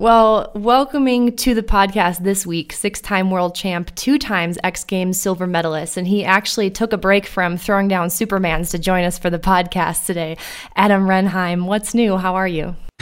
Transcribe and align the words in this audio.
Well, 0.00 0.52
welcoming 0.54 1.34
to 1.38 1.54
the 1.54 1.62
podcast 1.64 2.18
this 2.18 2.46
week, 2.46 2.72
six 2.72 3.00
time 3.00 3.32
world 3.32 3.56
champ, 3.56 3.92
two 3.96 4.16
times 4.16 4.56
X 4.62 4.84
Games 4.84 5.20
silver 5.20 5.44
medalist, 5.44 5.96
and 5.96 6.06
he 6.06 6.24
actually 6.24 6.70
took 6.70 6.92
a 6.92 6.96
break 6.96 7.26
from 7.26 7.56
throwing 7.56 7.88
down 7.88 8.06
Supermans 8.06 8.70
to 8.70 8.78
join 8.78 9.02
us 9.02 9.18
for 9.18 9.28
the 9.28 9.40
podcast 9.40 10.06
today. 10.06 10.36
Adam 10.76 11.08
Renheim, 11.08 11.64
what's 11.64 11.94
new? 11.94 12.16
How 12.16 12.36
are 12.36 12.46
you? 12.46 12.76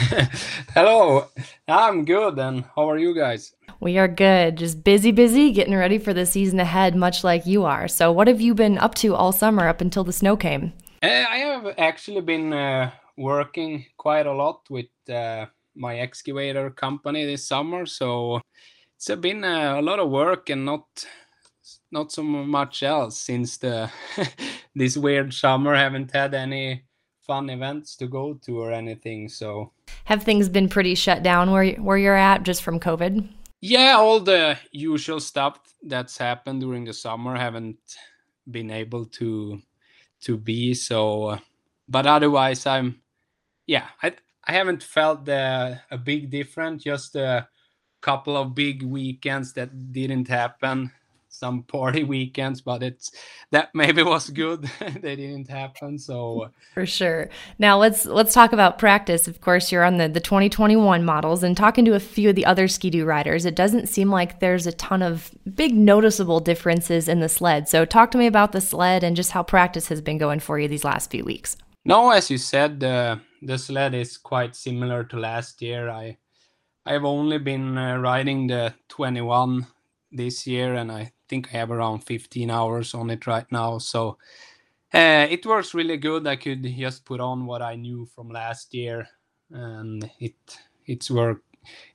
Hello, 0.73 1.27
I'm 1.67 2.03
good, 2.03 2.39
and 2.39 2.65
how 2.75 2.89
are 2.89 2.97
you 2.97 3.13
guys? 3.13 3.53
We 3.79 3.99
are 3.99 4.07
good, 4.07 4.57
just 4.57 4.83
busy, 4.83 5.11
busy, 5.11 5.51
getting 5.51 5.75
ready 5.75 5.99
for 5.99 6.15
the 6.15 6.25
season 6.25 6.59
ahead, 6.59 6.95
much 6.95 7.23
like 7.23 7.45
you 7.45 7.63
are. 7.63 7.87
So, 7.87 8.11
what 8.11 8.27
have 8.27 8.41
you 8.41 8.55
been 8.55 8.79
up 8.79 8.95
to 8.95 9.13
all 9.13 9.31
summer 9.31 9.67
up 9.67 9.81
until 9.81 10.03
the 10.03 10.11
snow 10.11 10.35
came? 10.35 10.73
Uh, 11.03 11.25
I 11.29 11.37
have 11.45 11.75
actually 11.77 12.21
been 12.21 12.51
uh, 12.53 12.89
working 13.15 13.85
quite 13.97 14.25
a 14.25 14.33
lot 14.33 14.61
with. 14.71 14.87
Uh, 15.07 15.45
my 15.77 15.99
excavator 15.99 16.69
company 16.69 17.25
this 17.25 17.47
summer. 17.47 17.85
So 17.85 18.41
it's 18.95 19.13
been 19.15 19.43
a, 19.43 19.79
a 19.79 19.81
lot 19.81 19.99
of 19.99 20.09
work 20.09 20.49
and 20.49 20.65
not 20.65 21.05
not 21.91 22.11
so 22.11 22.23
much 22.23 22.83
else 22.83 23.19
since 23.19 23.57
the 23.57 23.89
this 24.75 24.97
weird 24.97 25.33
summer. 25.33 25.75
Haven't 25.75 26.11
had 26.11 26.33
any 26.33 26.83
fun 27.21 27.49
events 27.49 27.95
to 27.97 28.07
go 28.07 28.33
to 28.45 28.59
or 28.59 28.71
anything. 28.71 29.29
So 29.29 29.71
have 30.05 30.23
things 30.23 30.49
been 30.49 30.69
pretty 30.69 30.95
shut 30.95 31.23
down 31.23 31.51
where 31.51 31.73
where 31.73 31.97
you're 31.97 32.15
at 32.15 32.43
just 32.43 32.63
from 32.63 32.79
COVID? 32.79 33.27
Yeah, 33.61 33.95
all 33.97 34.19
the 34.19 34.57
usual 34.71 35.19
stuff 35.19 35.59
that's 35.81 36.17
happened 36.17 36.61
during 36.61 36.85
the 36.85 36.93
summer 36.93 37.35
haven't 37.35 37.79
been 38.49 38.71
able 38.71 39.05
to 39.05 39.61
to 40.21 40.37
be 40.37 40.73
so. 40.73 41.23
Uh, 41.23 41.39
but 41.87 42.05
otherwise, 42.05 42.65
I'm 42.65 43.01
yeah. 43.65 43.87
I 44.01 44.13
I 44.47 44.53
haven't 44.53 44.81
felt 44.81 45.25
the, 45.25 45.79
a 45.91 45.97
big 45.97 46.29
difference. 46.29 46.83
Just 46.83 47.15
a 47.15 47.47
couple 48.01 48.37
of 48.37 48.55
big 48.55 48.81
weekends 48.81 49.51
that 49.53 49.91
didn't 49.91 50.29
happen. 50.29 50.91
Some 51.27 51.63
party 51.63 52.03
weekends, 52.15 52.61
but 52.61 52.81
it's 52.81 53.11
that 53.51 53.69
maybe 53.75 54.01
was 54.01 54.29
good. 54.29 54.63
they 55.01 55.17
didn't 55.17 55.49
happen. 55.49 55.99
So 55.99 56.43
uh, 56.43 56.49
for 56.73 56.85
sure. 56.85 57.29
Now 57.59 57.77
let's 57.77 58.05
let's 58.05 58.33
talk 58.33 58.53
about 58.53 58.79
practice. 58.79 59.27
Of 59.27 59.41
course, 59.41 59.69
you're 59.69 59.83
on 59.83 59.97
the 59.97 60.07
the 60.07 60.21
2021 60.21 61.03
models 61.03 61.43
and 61.43 61.55
talking 61.55 61.83
to 61.85 61.95
a 61.95 61.99
few 61.99 62.29
of 62.29 62.35
the 62.35 62.45
other 62.45 62.69
Ski-Doo 62.69 63.05
riders. 63.05 63.45
It 63.45 63.55
doesn't 63.55 63.87
seem 63.87 64.09
like 64.09 64.39
there's 64.39 64.65
a 64.65 64.71
ton 64.71 65.03
of 65.03 65.31
big 65.53 65.75
noticeable 65.75 66.39
differences 66.39 67.09
in 67.09 67.19
the 67.19 67.29
sled. 67.29 67.67
So 67.67 67.83
talk 67.83 68.09
to 68.11 68.17
me 68.17 68.25
about 68.25 68.53
the 68.53 68.61
sled 68.61 69.03
and 69.03 69.15
just 69.15 69.31
how 69.31 69.43
practice 69.43 69.89
has 69.89 70.01
been 70.01 70.17
going 70.17 70.39
for 70.39 70.57
you 70.57 70.69
these 70.69 70.85
last 70.85 71.11
few 71.11 71.25
weeks. 71.25 71.57
No, 71.87 72.09
as 72.11 72.29
you 72.29 72.37
said, 72.37 72.83
uh, 72.83 73.15
the 73.41 73.57
sled 73.57 73.95
is 73.95 74.17
quite 74.17 74.57
similar 74.57 75.05
to 75.05 75.17
last 75.17 75.61
year. 75.61 75.89
I 75.89 76.17
I've 76.85 77.05
only 77.05 77.37
been 77.37 77.77
uh, 77.77 77.95
riding 77.95 78.47
the 78.47 78.73
21 78.89 79.65
this 80.11 80.45
year, 80.45 80.73
and 80.73 80.91
I 80.91 81.13
think 81.29 81.47
I 81.47 81.57
have 81.59 81.71
around 81.71 82.01
15 82.01 82.51
hours 82.51 82.93
on 82.93 83.09
it 83.09 83.25
right 83.25 83.49
now. 83.53 83.77
So 83.77 84.17
uh, 84.93 85.27
it 85.29 85.45
works 85.45 85.73
really 85.73 85.95
good. 85.95 86.27
I 86.27 86.35
could 86.35 86.65
just 86.65 87.05
put 87.05 87.21
on 87.21 87.45
what 87.45 87.61
I 87.61 87.77
knew 87.77 88.05
from 88.05 88.27
last 88.31 88.73
year, 88.73 89.07
and 89.49 90.11
it 90.19 90.35
it's 90.87 91.09
work. 91.09 91.41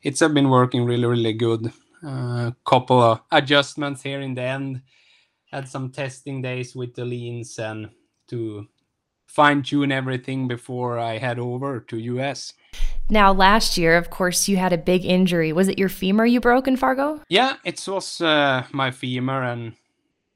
It's 0.01 0.21
been 0.21 0.49
working 0.49 0.87
really 0.87 1.05
really 1.05 1.35
good. 1.35 1.71
A 2.03 2.09
uh, 2.09 2.51
couple 2.65 3.03
of 3.03 3.21
adjustments 3.31 4.03
here 4.03 4.23
in 4.23 4.33
the 4.33 4.43
end. 4.43 4.81
Had 5.51 5.69
some 5.69 5.91
testing 5.91 6.41
days 6.41 6.75
with 6.75 6.95
the 6.95 7.05
leans 7.05 7.59
and 7.59 7.91
to 8.29 8.67
fine 9.33 9.63
tune 9.63 9.91
everything 9.91 10.47
before 10.47 10.99
I 10.99 11.17
head 11.17 11.39
over 11.39 11.81
to 11.81 11.97
US. 11.97 12.53
Now, 13.09 13.33
last 13.33 13.79
year, 13.79 13.97
of 13.97 14.11
course, 14.11 14.47
you 14.47 14.59
had 14.59 14.73
a 14.73 14.79
big 14.79 15.05
injury. 15.05 15.53
Was 15.53 15.69
it 15.69 15.79
your 15.79 15.89
femur 15.89 16.27
you 16.27 16.41
broke 16.41 16.69
in 16.69 16.77
Fargo? 16.77 17.21
Yeah, 17.29 17.57
it 17.65 17.83
was 17.87 18.21
uh, 18.21 18.65
my 18.73 18.91
femur, 18.91 19.43
and 19.43 19.73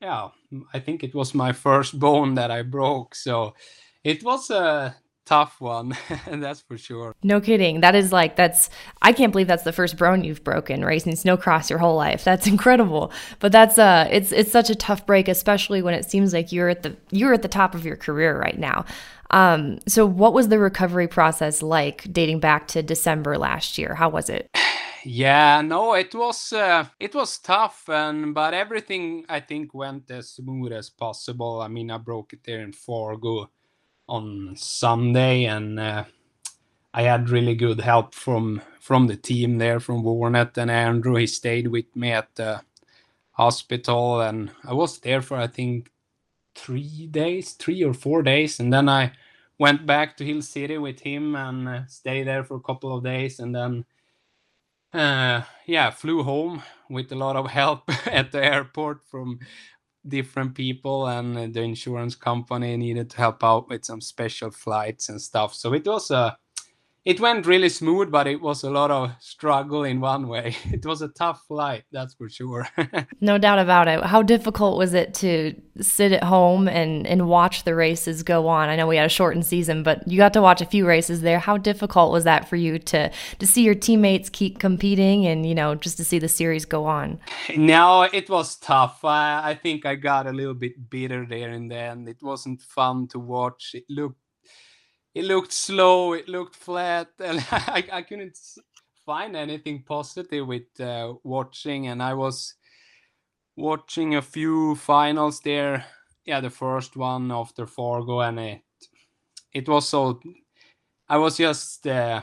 yeah, 0.00 0.28
I 0.72 0.80
think 0.80 1.04
it 1.04 1.14
was 1.14 1.34
my 1.34 1.52
first 1.52 1.98
bone 1.98 2.34
that 2.34 2.50
I 2.50 2.62
broke. 2.62 3.14
So 3.14 3.54
it 4.02 4.22
was 4.24 4.50
a 4.50 4.96
tough 5.26 5.60
one 5.60 5.96
that's 6.26 6.60
for 6.62 6.78
sure. 6.78 7.14
No 7.22 7.40
kidding. 7.40 7.80
That 7.80 7.94
is 7.94 8.12
like 8.12 8.36
that's 8.36 8.70
i 9.02 9.12
can't 9.12 9.32
believe 9.32 9.48
that's 9.48 9.64
the 9.64 9.72
first 9.72 9.98
bone 9.98 10.24
you've 10.24 10.44
broken 10.44 10.84
racing 10.84 11.14
snowcross 11.14 11.68
your 11.68 11.78
whole 11.78 11.96
life. 11.96 12.24
That's 12.24 12.46
incredible. 12.54 13.12
But 13.40 13.52
that's 13.52 13.78
uh 13.78 14.08
it's 14.10 14.32
it's 14.32 14.50
such 14.50 14.70
a 14.70 14.74
tough 14.74 15.04
break 15.04 15.28
especially 15.28 15.82
when 15.82 15.94
it 15.94 16.08
seems 16.08 16.32
like 16.32 16.52
you're 16.52 16.68
at 16.68 16.82
the 16.82 16.96
you're 17.10 17.34
at 17.34 17.42
the 17.42 17.48
top 17.48 17.74
of 17.74 17.84
your 17.84 17.96
career 17.96 18.38
right 18.38 18.58
now. 18.58 18.84
Um 19.30 19.80
so 19.86 20.06
what 20.06 20.32
was 20.32 20.48
the 20.48 20.58
recovery 20.58 21.08
process 21.08 21.60
like 21.62 22.10
dating 22.12 22.40
back 22.40 22.68
to 22.68 22.82
december 22.82 23.36
last 23.36 23.76
year? 23.78 23.94
How 23.94 24.08
was 24.08 24.30
it? 24.30 24.48
Yeah 25.08 25.60
no 25.60 25.94
it 25.94 26.12
was 26.16 26.52
uh, 26.52 26.86
it 26.98 27.14
was 27.14 27.38
tough 27.38 27.88
and 27.88 28.34
but 28.34 28.54
everything 28.54 29.24
i 29.28 29.38
think 29.38 29.72
went 29.72 30.10
as 30.10 30.30
smooth 30.30 30.72
as 30.72 30.90
possible. 30.90 31.60
I 31.60 31.68
mean 31.68 31.92
i 31.92 31.98
broke 31.98 32.32
it 32.32 32.40
there 32.44 32.60
in 32.60 32.72
fargo 32.72 33.48
on 34.08 34.54
Sunday, 34.56 35.44
and 35.44 35.78
uh, 35.80 36.04
I 36.94 37.02
had 37.02 37.30
really 37.30 37.54
good 37.54 37.80
help 37.80 38.14
from 38.14 38.62
from 38.80 39.06
the 39.06 39.16
team 39.16 39.58
there, 39.58 39.80
from 39.80 40.04
Warnert 40.04 40.56
and 40.56 40.70
Andrew. 40.70 41.16
He 41.16 41.26
stayed 41.26 41.68
with 41.68 41.94
me 41.96 42.12
at 42.12 42.34
the 42.36 42.62
hospital, 43.32 44.20
and 44.20 44.50
I 44.64 44.74
was 44.74 44.98
there 45.00 45.22
for 45.22 45.36
I 45.36 45.46
think 45.46 45.90
three 46.54 47.06
days, 47.08 47.52
three 47.52 47.82
or 47.84 47.94
four 47.94 48.22
days, 48.22 48.60
and 48.60 48.72
then 48.72 48.88
I 48.88 49.12
went 49.58 49.86
back 49.86 50.16
to 50.16 50.24
Hill 50.24 50.42
City 50.42 50.78
with 50.78 51.00
him 51.00 51.34
and 51.34 51.68
uh, 51.68 51.86
stayed 51.86 52.26
there 52.26 52.44
for 52.44 52.56
a 52.56 52.60
couple 52.60 52.96
of 52.96 53.04
days, 53.04 53.40
and 53.40 53.54
then. 53.54 53.84
Uh, 54.92 55.42
yeah, 55.66 55.90
flew 55.90 56.22
home 56.22 56.62
with 56.88 57.12
a 57.12 57.14
lot 57.14 57.36
of 57.36 57.50
help 57.50 57.82
at 58.06 58.32
the 58.32 58.42
airport 58.42 59.04
from 59.04 59.38
different 60.08 60.54
people 60.54 61.06
and 61.08 61.36
uh, 61.36 61.46
the 61.50 61.62
insurance 61.62 62.14
company 62.14 62.76
needed 62.76 63.10
to 63.10 63.16
help 63.16 63.42
out 63.44 63.68
with 63.68 63.84
some 63.84 64.00
special 64.00 64.50
flights 64.50 65.08
and 65.08 65.20
stuff. 65.20 65.54
So 65.54 65.72
it 65.74 65.86
was 65.86 66.10
a 66.10 66.36
it 67.06 67.20
went 67.20 67.46
really 67.46 67.68
smooth, 67.68 68.10
but 68.10 68.26
it 68.26 68.42
was 68.42 68.64
a 68.64 68.70
lot 68.70 68.90
of 68.90 69.12
struggle 69.20 69.84
in 69.84 70.00
one 70.00 70.26
way. 70.26 70.56
It 70.76 70.84
was 70.84 71.00
a 71.02 71.08
tough 71.08 71.40
flight, 71.46 71.84
that's 71.92 72.14
for 72.14 72.28
sure. 72.28 72.68
no 73.20 73.38
doubt 73.38 73.60
about 73.60 73.86
it. 73.86 74.02
How 74.02 74.22
difficult 74.22 74.76
was 74.76 74.92
it 74.92 75.14
to 75.14 75.54
sit 75.80 76.10
at 76.10 76.24
home 76.24 76.66
and, 76.68 77.06
and 77.06 77.28
watch 77.28 77.62
the 77.62 77.76
races 77.76 78.24
go 78.24 78.48
on? 78.48 78.68
I 78.68 78.74
know 78.74 78.88
we 78.88 78.96
had 78.96 79.06
a 79.06 79.08
shortened 79.08 79.46
season, 79.46 79.84
but 79.84 80.06
you 80.08 80.16
got 80.16 80.32
to 80.32 80.42
watch 80.42 80.60
a 80.60 80.66
few 80.66 80.84
races 80.84 81.20
there. 81.20 81.38
How 81.38 81.56
difficult 81.56 82.10
was 82.10 82.24
that 82.24 82.48
for 82.48 82.56
you 82.56 82.78
to 82.80 83.10
to 83.38 83.46
see 83.46 83.62
your 83.62 83.76
teammates 83.76 84.28
keep 84.28 84.58
competing 84.58 85.26
and 85.26 85.46
you 85.46 85.54
know 85.54 85.76
just 85.76 85.96
to 85.98 86.04
see 86.04 86.18
the 86.18 86.28
series 86.28 86.64
go 86.64 86.86
on? 86.86 87.20
No, 87.56 88.02
it 88.02 88.28
was 88.28 88.56
tough. 88.56 89.04
I, 89.04 89.50
I 89.50 89.54
think 89.54 89.86
I 89.86 89.94
got 89.94 90.26
a 90.26 90.32
little 90.32 90.54
bit 90.54 90.90
bitter 90.90 91.24
there 91.24 91.50
and 91.50 91.70
then. 91.70 92.08
It 92.08 92.20
wasn't 92.20 92.60
fun 92.62 93.06
to 93.08 93.20
watch. 93.20 93.70
It 93.74 93.84
looked 93.88 94.18
it 95.16 95.24
looked 95.24 95.52
slow, 95.52 96.12
it 96.12 96.28
looked 96.28 96.54
flat, 96.54 97.08
and 97.20 97.42
I, 97.50 97.84
I 97.90 98.02
couldn't 98.02 98.38
find 99.06 99.34
anything 99.34 99.82
positive 99.82 100.46
with 100.46 100.78
uh, 100.78 101.14
watching. 101.24 101.86
And 101.86 102.02
I 102.02 102.12
was 102.12 102.54
watching 103.56 104.14
a 104.14 104.20
few 104.20 104.74
finals 104.74 105.40
there. 105.40 105.86
Yeah, 106.26 106.40
the 106.42 106.50
first 106.50 106.96
one 106.96 107.32
after 107.32 107.66
Fargo, 107.66 108.20
and 108.20 108.38
it 108.38 108.60
it 109.54 109.68
was 109.68 109.88
so. 109.88 110.20
I 111.08 111.16
was 111.16 111.38
just 111.38 111.86
uh, 111.86 112.20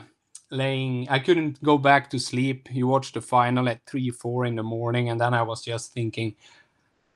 laying. 0.52 1.08
I 1.08 1.18
couldn't 1.18 1.60
go 1.64 1.78
back 1.78 2.10
to 2.10 2.18
sleep. 2.20 2.68
You 2.70 2.86
watched 2.86 3.14
the 3.14 3.22
final 3.22 3.68
at 3.68 3.84
three, 3.86 4.10
four 4.10 4.44
in 4.44 4.54
the 4.54 4.62
morning, 4.62 5.08
and 5.10 5.20
then 5.20 5.34
I 5.34 5.42
was 5.42 5.64
just 5.64 5.92
thinking. 5.92 6.36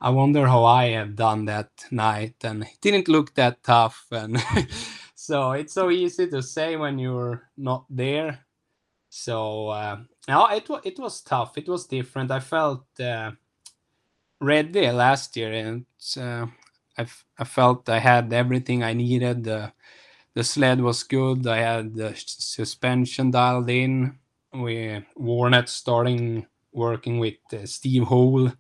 I 0.01 0.11
wonder 0.11 0.47
how 0.47 0.65
I 0.65 0.87
have 0.91 1.15
done 1.15 1.45
that 1.45 1.71
night, 1.93 2.37
and 2.43 2.65
it 2.65 2.79
didn't 2.81 3.09
look 3.09 3.35
that 3.35 3.63
tough, 3.63 4.07
and 4.11 4.43
so 5.29 5.53
it's 5.53 5.75
so 5.75 5.91
easy 5.91 6.27
to 6.27 6.43
say 6.43 6.77
when 6.77 6.99
you're 6.99 7.51
not 7.59 7.85
there. 7.91 8.39
So 9.11 9.69
uh, 9.69 9.99
no, 10.27 10.47
it 10.47 10.67
was 10.71 10.81
it 10.85 10.99
was 10.99 11.21
tough. 11.21 11.59
It 11.59 11.69
was 11.69 11.87
different. 11.87 12.31
I 12.31 12.41
felt 12.41 12.87
uh, 12.99 13.33
ready 14.41 14.91
last 14.91 15.37
year, 15.37 15.53
and 15.53 15.85
uh, 16.17 16.47
I, 16.97 17.07
I 17.39 17.45
felt 17.45 17.91
I 17.91 17.99
had 17.99 18.33
everything 18.33 18.83
I 18.83 18.95
needed. 18.95 19.45
The 19.45 19.71
the 20.33 20.45
sled 20.45 20.81
was 20.81 21.03
good. 21.03 21.47
I 21.47 21.59
had 21.59 21.95
the 21.95 22.15
suspension 22.17 23.31
dialed 23.31 23.69
in. 23.69 24.19
We 24.55 25.05
Warnert 25.15 25.69
starting 25.69 26.47
working 26.73 27.19
with 27.19 27.37
uh, 27.53 27.67
Steve 27.67 28.05
Hole. 28.05 28.51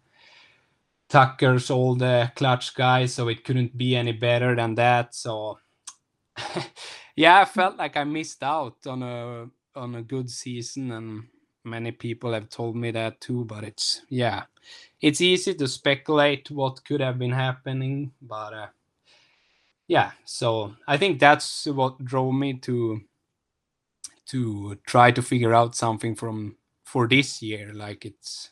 Tucker's 1.09 1.71
all 1.71 1.95
the 1.95 2.31
clutch 2.37 2.75
guys, 2.75 3.15
so 3.15 3.29
it 3.29 3.43
couldn't 3.43 3.79
be 3.79 3.97
any 3.97 4.13
better 4.13 4.55
than 4.55 4.75
that. 4.75 5.15
So 5.15 5.59
yeah, 7.17 7.41
I 7.41 7.45
felt 7.45 7.77
like 7.77 7.97
I 7.97 8.05
missed 8.05 8.43
out 8.43 8.87
on 8.87 9.03
a 9.03 9.49
on 9.75 9.95
a 9.95 10.03
good 10.03 10.31
season, 10.31 10.93
and 10.93 11.25
many 11.65 11.93
people 11.93 12.33
have 12.33 12.49
told 12.49 12.77
me 12.77 12.91
that 12.93 13.21
too. 13.21 13.45
But 13.45 13.65
it's 13.65 14.03
yeah, 14.09 14.45
it's 15.01 15.21
easy 15.21 15.55
to 15.55 15.69
speculate 15.69 16.51
what 16.51 16.85
could 16.85 17.01
have 17.01 17.19
been 17.19 17.33
happening, 17.33 18.13
but 18.23 18.53
uh, 18.55 18.67
yeah. 19.87 20.13
So 20.25 20.75
I 20.87 20.97
think 20.97 21.21
that's 21.21 21.67
what 21.67 22.05
drove 22.05 22.35
me 22.35 22.55
to 22.61 23.01
to 24.27 24.77
try 24.87 25.11
to 25.11 25.23
figure 25.23 25.55
out 25.55 25.75
something 25.75 26.15
from 26.15 26.57
for 26.85 27.09
this 27.09 27.43
year. 27.43 27.73
Like 27.75 28.05
it's 28.05 28.51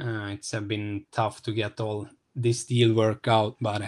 uh, 0.00 0.30
it's 0.32 0.52
been 0.52 1.06
tough 1.12 1.42
to 1.42 1.52
get 1.52 1.80
all 1.80 2.08
this 2.34 2.64
deal 2.64 2.94
work 2.94 3.28
out, 3.28 3.56
but 3.60 3.82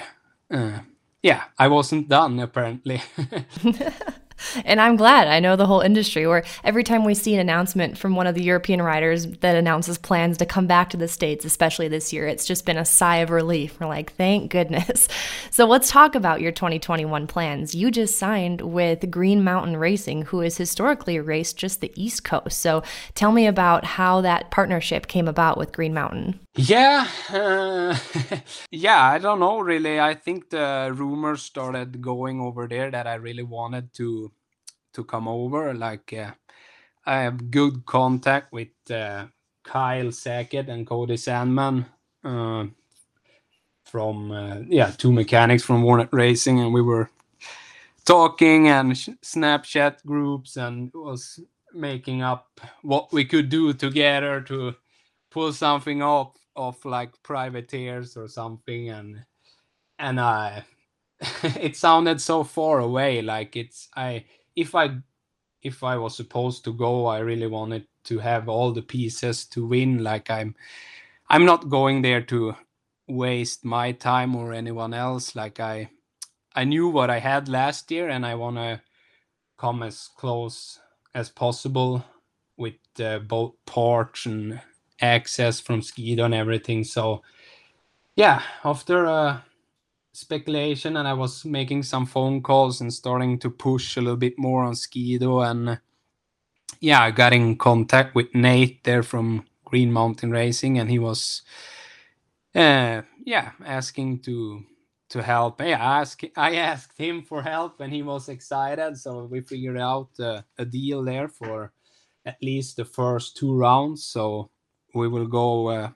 uh, 0.50 0.78
yeah, 1.26 1.42
I 1.58 1.66
wasn't 1.66 2.08
done 2.08 2.38
apparently. 2.38 3.02
and 4.64 4.80
I'm 4.80 4.96
glad. 4.96 5.28
I 5.28 5.40
know 5.40 5.56
the 5.56 5.66
whole 5.66 5.80
industry 5.80 6.26
where 6.26 6.44
every 6.64 6.84
time 6.84 7.04
we 7.04 7.14
see 7.14 7.34
an 7.34 7.40
announcement 7.40 7.98
from 7.98 8.16
one 8.16 8.26
of 8.26 8.34
the 8.34 8.42
European 8.42 8.82
riders 8.82 9.26
that 9.26 9.56
announces 9.56 9.98
plans 9.98 10.38
to 10.38 10.46
come 10.46 10.66
back 10.66 10.90
to 10.90 10.96
the 10.96 11.08
States, 11.08 11.44
especially 11.44 11.88
this 11.88 12.12
year, 12.12 12.26
it's 12.26 12.46
just 12.46 12.64
been 12.64 12.78
a 12.78 12.84
sigh 12.84 13.18
of 13.18 13.30
relief. 13.30 13.78
We're 13.80 13.86
like, 13.86 14.12
thank 14.14 14.50
goodness. 14.50 15.08
So 15.50 15.64
let's 15.64 15.90
talk 15.90 16.14
about 16.14 16.42
your 16.42 16.52
2021 16.52 17.26
plans. 17.28 17.74
You 17.74 17.90
just 17.90 18.18
signed 18.18 18.60
with 18.60 19.10
Green 19.10 19.42
Mountain 19.42 19.78
Racing, 19.78 20.22
who 20.22 20.40
has 20.40 20.58
historically 20.58 21.18
raced 21.18 21.56
just 21.56 21.80
the 21.80 21.92
East 21.94 22.24
Coast. 22.24 22.58
So 22.58 22.82
tell 23.14 23.32
me 23.32 23.46
about 23.46 23.84
how 23.84 24.20
that 24.20 24.50
partnership 24.50 25.06
came 25.06 25.28
about 25.28 25.56
with 25.56 25.72
Green 25.72 25.94
Mountain. 25.94 26.40
Yeah, 26.56 27.06
uh, 27.30 27.96
yeah, 28.70 29.02
I 29.02 29.18
don't 29.18 29.40
know 29.40 29.60
really. 29.60 30.00
I 30.00 30.14
think 30.14 30.50
the 30.50 30.92
rumors 30.94 31.42
started 31.42 32.00
going 32.00 32.40
over 32.40 32.66
there 32.66 32.90
that 32.90 33.06
I 33.06 33.14
really 33.14 33.42
wanted 33.42 33.92
to 33.94 34.32
to 34.96 35.04
come 35.04 35.28
over. 35.28 35.74
Like 35.74 36.12
uh, 36.14 36.32
I 37.06 37.22
have 37.22 37.50
good 37.50 37.86
contact 37.86 38.52
with 38.52 38.68
uh, 38.90 39.26
Kyle 39.64 40.12
Sackett 40.12 40.68
and 40.68 40.86
Cody 40.86 41.16
Sandman 41.18 41.86
uh, 42.24 42.66
from 43.86 44.32
uh, 44.32 44.58
yeah 44.68 44.90
two 44.92 45.12
mechanics 45.12 45.64
from 45.64 45.84
Warnert 45.84 46.12
Racing, 46.12 46.60
and 46.60 46.74
we 46.74 46.82
were 46.82 47.10
talking 48.06 48.68
and 48.68 48.92
Snapchat 48.92 50.04
groups 50.06 50.56
and 50.56 50.90
was 50.94 51.40
making 51.74 52.22
up 52.22 52.60
what 52.82 53.12
we 53.12 53.24
could 53.24 53.48
do 53.48 53.72
together 53.72 54.40
to 54.42 54.74
pull 55.30 55.52
something 55.52 56.02
off 56.02 56.36
of 56.56 56.84
like 56.84 57.12
privateers 57.22 58.16
or 58.16 58.28
something 58.28 58.90
and 58.90 59.24
and 59.98 60.20
I 60.20 60.64
it 61.44 61.76
sounded 61.76 62.20
so 62.20 62.44
far 62.44 62.80
away 62.80 63.22
like 63.22 63.56
it's 63.56 63.88
I 63.96 64.24
if 64.56 64.74
I 64.74 64.98
if 65.62 65.84
I 65.84 65.96
was 65.96 66.16
supposed 66.16 66.64
to 66.64 66.72
go 66.72 67.06
I 67.06 67.18
really 67.20 67.46
wanted 67.46 67.86
to 68.04 68.18
have 68.18 68.48
all 68.48 68.72
the 68.72 68.82
pieces 68.82 69.46
to 69.46 69.66
win 69.66 70.02
like 70.02 70.30
I'm 70.30 70.54
I'm 71.28 71.44
not 71.44 71.68
going 71.68 72.02
there 72.02 72.22
to 72.22 72.54
waste 73.08 73.64
my 73.64 73.92
time 73.92 74.34
or 74.34 74.52
anyone 74.52 74.94
else 74.94 75.36
like 75.36 75.60
I 75.60 75.90
I 76.54 76.64
knew 76.64 76.88
what 76.88 77.10
I 77.10 77.18
had 77.18 77.48
last 77.48 77.90
year 77.90 78.08
and 78.08 78.24
I 78.24 78.34
want 78.34 78.56
to 78.56 78.80
come 79.58 79.82
as 79.82 80.08
close 80.16 80.78
as 81.14 81.30
possible 81.30 82.04
with 82.56 82.74
uh, 83.00 83.18
both 83.20 83.54
parts 83.66 84.26
and 84.26 84.60
access 85.00 85.60
from 85.60 85.82
Ski-Doo 85.82 86.24
and 86.24 86.34
everything. 86.34 86.84
So 86.84 87.22
yeah, 88.16 88.42
after 88.64 89.06
uh, 89.06 89.40
speculation 90.16 90.96
and 90.96 91.06
I 91.06 91.12
was 91.12 91.44
making 91.44 91.82
some 91.82 92.06
phone 92.06 92.42
calls 92.42 92.80
and 92.80 92.92
starting 92.92 93.38
to 93.40 93.50
push 93.50 93.96
a 93.96 94.00
little 94.00 94.16
bit 94.16 94.38
more 94.38 94.64
on 94.64 94.74
Ski-Doo 94.74 95.40
and 95.40 95.78
yeah, 96.80 97.02
I 97.02 97.10
got 97.10 97.34
in 97.34 97.56
contact 97.56 98.14
with 98.14 98.34
Nate 98.34 98.82
there 98.84 99.02
from 99.02 99.44
Green 99.66 99.92
Mountain 99.92 100.30
Racing 100.30 100.78
and 100.78 100.90
he 100.90 100.98
was 100.98 101.42
uh, 102.54 103.02
yeah, 103.24 103.50
asking 103.64 104.20
to 104.20 104.64
to 105.10 105.22
help. 105.22 105.60
Yeah, 105.60 105.78
I 105.78 106.00
asked 106.00 106.24
I 106.34 106.56
asked 106.56 106.98
him 106.98 107.22
for 107.22 107.42
help 107.42 107.80
and 107.80 107.92
he 107.92 108.02
was 108.02 108.30
excited, 108.30 108.96
so 108.96 109.24
we 109.24 109.42
figured 109.42 109.78
out 109.78 110.08
uh, 110.18 110.40
a 110.56 110.64
deal 110.64 111.04
there 111.04 111.28
for 111.28 111.72
at 112.24 112.42
least 112.42 112.76
the 112.76 112.86
first 112.86 113.36
two 113.36 113.54
rounds. 113.54 114.04
So 114.06 114.50
we 114.94 115.08
will 115.08 115.26
go 115.26 115.68
uh, 115.68 115.90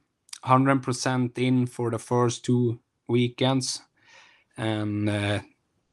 100% 0.45 1.39
in 1.39 1.67
for 1.67 1.91
the 1.91 1.99
first 1.99 2.45
two 2.45 2.79
weekends 3.09 3.81
and 4.61 5.09
uh, 5.09 5.41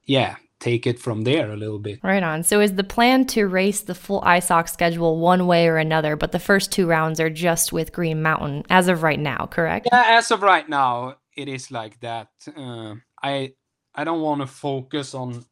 yeah 0.05 0.35
take 0.59 0.87
it 0.87 0.99
from 0.99 1.21
there 1.21 1.51
a 1.51 1.55
little 1.55 1.77
bit. 1.77 1.99
Right 2.03 2.23
on. 2.23 2.41
So 2.41 2.59
is 2.61 2.73
the 2.73 2.83
plan 2.83 3.25
to 3.27 3.45
race 3.45 3.81
the 3.81 3.93
full 3.93 4.21
isoc 4.21 4.67
schedule 4.69 5.19
one 5.19 5.45
way 5.45 5.67
or 5.67 5.77
another 5.77 6.15
but 6.15 6.31
the 6.31 6.39
first 6.39 6.71
two 6.71 6.87
rounds 6.87 7.19
are 7.19 7.29
just 7.29 7.71
with 7.71 7.93
green 7.93 8.23
mountain 8.23 8.63
as 8.69 8.87
of 8.87 9.03
right 9.03 9.19
now 9.19 9.45
correct? 9.45 9.87
Yeah 9.91 10.03
as 10.17 10.31
of 10.31 10.41
right 10.41 10.67
now 10.67 11.17
it 11.35 11.47
is 11.47 11.71
like 11.71 11.99
that. 12.01 12.29
Uh, 12.55 12.95
i 13.23 13.53
i 13.95 14.03
don't 14.03 14.21
want 14.21 14.41
to 14.41 14.47
focus 14.47 15.13
on 15.13 15.45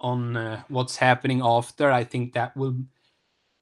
on 0.00 0.36
uh, 0.36 0.62
what's 0.68 0.96
happening 0.96 1.42
after. 1.42 1.90
I 1.90 2.04
think 2.04 2.32
that 2.34 2.56
will 2.56 2.76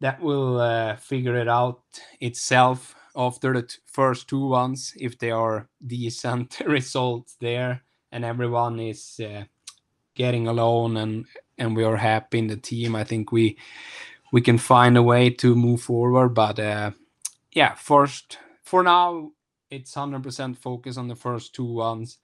that 0.01 0.21
will 0.21 0.59
uh, 0.61 0.97
figure 0.97 1.37
it 1.37 1.49
out 1.49 1.83
itself 2.21 2.95
after 3.15 3.53
the 3.53 3.63
t- 3.63 3.79
first 3.87 4.29
two 4.29 4.47
ones 4.47 4.95
if 4.97 5.19
they 5.19 5.31
are 5.31 5.69
decent 5.87 6.61
results 6.67 7.37
there 7.41 7.83
and 8.13 8.25
everyone 8.25 8.81
is 8.81 9.21
uh, 9.21 9.45
getting 10.15 10.47
along 10.49 10.97
and 10.97 11.27
and 11.59 11.77
we 11.77 11.85
are 11.85 11.97
happy 11.97 12.39
in 12.39 12.47
the 12.47 12.57
team. 12.57 12.97
I 12.97 13.05
think 13.05 13.33
we 13.33 13.59
we 14.33 14.41
can 14.41 14.59
find 14.59 14.97
a 14.97 15.03
way 15.03 15.31
to 15.31 15.55
move 15.55 15.83
forward 15.83 16.31
but 16.31 16.59
uh, 16.59 16.91
yeah 17.53 17.75
first 17.75 18.39
for 18.63 18.83
now 18.83 19.31
it's 19.71 19.95
100% 19.95 20.57
focus 20.57 20.97
on 20.97 21.09
the 21.09 21.15
first 21.15 21.55
two 21.55 21.73
ones 21.73 22.19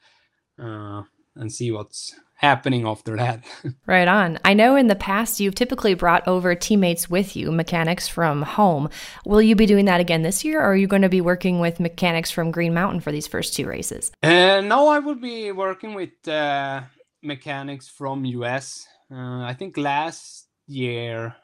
uh, 0.58 1.02
and 1.36 1.52
see 1.52 1.70
what's 1.70 2.16
happening 2.36 2.86
after 2.86 3.16
that. 3.16 3.44
right 3.86 4.06
on. 4.06 4.38
I 4.44 4.54
know 4.54 4.76
in 4.76 4.86
the 4.86 4.94
past 4.94 5.40
you've 5.40 5.54
typically 5.54 5.94
brought 5.94 6.26
over 6.28 6.54
teammates 6.54 7.10
with 7.10 7.34
you, 7.34 7.50
mechanics 7.50 8.06
from 8.08 8.42
home. 8.42 8.88
Will 9.24 9.42
you 9.42 9.56
be 9.56 9.66
doing 9.66 9.86
that 9.86 10.00
again 10.00 10.22
this 10.22 10.44
year, 10.44 10.60
or 10.60 10.72
are 10.72 10.76
you 10.76 10.86
going 10.86 11.02
to 11.02 11.08
be 11.08 11.20
working 11.20 11.60
with 11.60 11.80
mechanics 11.80 12.30
from 12.30 12.50
Green 12.50 12.74
Mountain 12.74 13.00
for 13.00 13.10
these 13.10 13.26
first 13.26 13.54
two 13.54 13.66
races? 13.66 14.12
Uh, 14.22 14.60
no, 14.60 14.88
I 14.88 14.98
will 15.00 15.14
be 15.14 15.50
working 15.52 15.94
with 15.94 16.28
uh, 16.28 16.82
mechanics 17.22 17.88
from 17.88 18.24
US. 18.24 18.86
Uh, 19.10 19.42
I 19.42 19.54
think 19.58 19.76
last 19.76 20.46
year, 20.66 21.34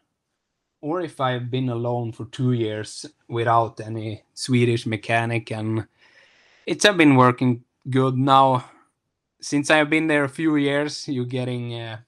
or 0.80 1.00
if 1.00 1.20
I've 1.20 1.50
been 1.50 1.70
alone 1.70 2.12
for 2.12 2.26
two 2.26 2.52
years 2.52 3.06
without 3.28 3.80
any 3.80 4.22
Swedish 4.34 4.84
mechanic, 4.84 5.50
and 5.50 5.86
it's 6.66 6.86
been 6.86 7.16
working 7.16 7.64
good 7.88 8.16
now 8.16 8.64
since 9.42 9.70
I've 9.70 9.90
been 9.90 10.06
there 10.08 10.24
a 10.24 10.28
few 10.30 10.56
years, 10.56 11.08
you're 11.08 11.26
getting, 11.26 11.74
uh, 11.74 11.98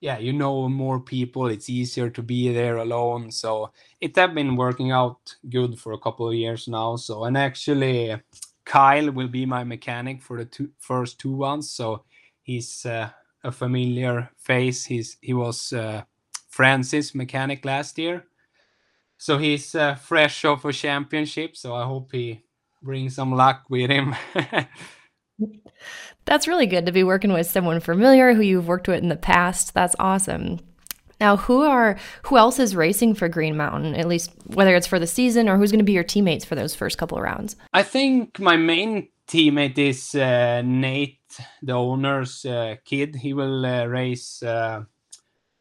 yeah, 0.00 0.18
you 0.18 0.32
know 0.32 0.68
more 0.68 1.00
people. 1.00 1.48
It's 1.48 1.70
easier 1.70 2.10
to 2.10 2.22
be 2.22 2.52
there 2.52 2.78
alone. 2.78 3.30
So 3.32 3.72
it 4.00 4.16
have 4.16 4.34
been 4.34 4.56
working 4.56 4.92
out 4.92 5.36
good 5.50 5.78
for 5.78 5.92
a 5.92 5.98
couple 5.98 6.28
of 6.28 6.34
years 6.34 6.68
now. 6.68 6.96
So 6.96 7.24
and 7.24 7.36
actually, 7.36 8.16
Kyle 8.64 9.10
will 9.12 9.28
be 9.28 9.46
my 9.46 9.64
mechanic 9.64 10.22
for 10.22 10.38
the 10.38 10.46
two, 10.46 10.70
first 10.78 11.18
two 11.20 11.34
ones. 11.34 11.70
So 11.70 12.04
he's 12.42 12.86
uh, 12.86 13.10
a 13.44 13.52
familiar 13.52 14.30
face. 14.38 14.86
He's 14.86 15.18
he 15.20 15.34
was 15.34 15.72
uh, 15.72 16.04
Francis 16.48 17.14
mechanic 17.14 17.64
last 17.64 17.98
year. 17.98 18.24
So 19.18 19.38
he's 19.38 19.74
uh, 19.74 19.96
fresh 19.96 20.44
off 20.44 20.64
a 20.64 20.72
championship. 20.72 21.56
So 21.56 21.74
I 21.74 21.84
hope 21.84 22.12
he 22.12 22.42
brings 22.82 23.16
some 23.16 23.32
luck 23.32 23.64
with 23.70 23.90
him. 23.90 24.14
That's 26.24 26.48
really 26.48 26.66
good 26.66 26.86
to 26.86 26.92
be 26.92 27.02
working 27.02 27.32
with 27.32 27.50
someone 27.50 27.80
familiar 27.80 28.34
who 28.34 28.42
you've 28.42 28.68
worked 28.68 28.88
with 28.88 29.02
in 29.02 29.08
the 29.08 29.16
past. 29.16 29.74
That's 29.74 29.96
awesome. 29.98 30.60
Now, 31.20 31.36
who 31.36 31.62
are 31.62 31.98
who 32.22 32.38
else 32.38 32.58
is 32.58 32.74
racing 32.74 33.14
for 33.14 33.28
Green 33.28 33.56
Mountain? 33.56 33.94
At 33.94 34.08
least 34.08 34.32
whether 34.46 34.74
it's 34.74 34.86
for 34.86 34.98
the 34.98 35.06
season 35.06 35.48
or 35.48 35.58
who's 35.58 35.70
going 35.70 35.80
to 35.80 35.84
be 35.84 35.92
your 35.92 36.04
teammates 36.04 36.44
for 36.44 36.54
those 36.54 36.74
first 36.74 36.96
couple 36.96 37.18
of 37.18 37.24
rounds. 37.24 37.56
I 37.74 37.82
think 37.82 38.40
my 38.40 38.56
main 38.56 39.08
teammate 39.28 39.78
is 39.78 40.14
uh, 40.14 40.62
Nate, 40.64 41.18
the 41.62 41.74
owner's 41.74 42.44
uh, 42.46 42.76
kid. 42.84 43.16
He 43.16 43.34
will 43.34 43.66
uh, 43.66 43.84
race 43.84 44.42
uh, 44.42 44.84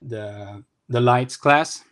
the 0.01 0.63
the 0.87 1.01
lights 1.01 1.35
class. 1.35 1.83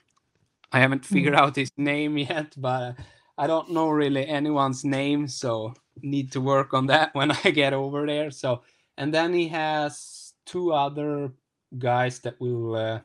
I 0.71 0.79
haven't 0.79 1.05
figured 1.05 1.33
mm. 1.33 1.37
out 1.37 1.55
his 1.55 1.71
name 1.77 2.17
yet, 2.31 2.53
but 2.57 2.95
I 3.37 3.47
don't 3.47 3.71
know 3.71 3.89
really 3.89 4.25
anyone's 4.25 4.85
name, 4.85 5.27
so 5.27 5.73
need 6.01 6.31
to 6.33 6.41
work 6.41 6.73
on 6.73 6.87
that 6.87 7.13
when 7.15 7.31
I 7.31 7.51
get 7.51 7.73
over 7.73 8.05
there. 8.05 8.31
So, 8.31 8.61
and 8.97 9.13
then 9.13 9.33
he 9.33 9.47
has 9.49 10.33
two 10.45 10.71
other 10.71 11.31
guys 11.77 12.19
that 12.19 12.39
will 12.39 12.75
uh, 12.75 12.99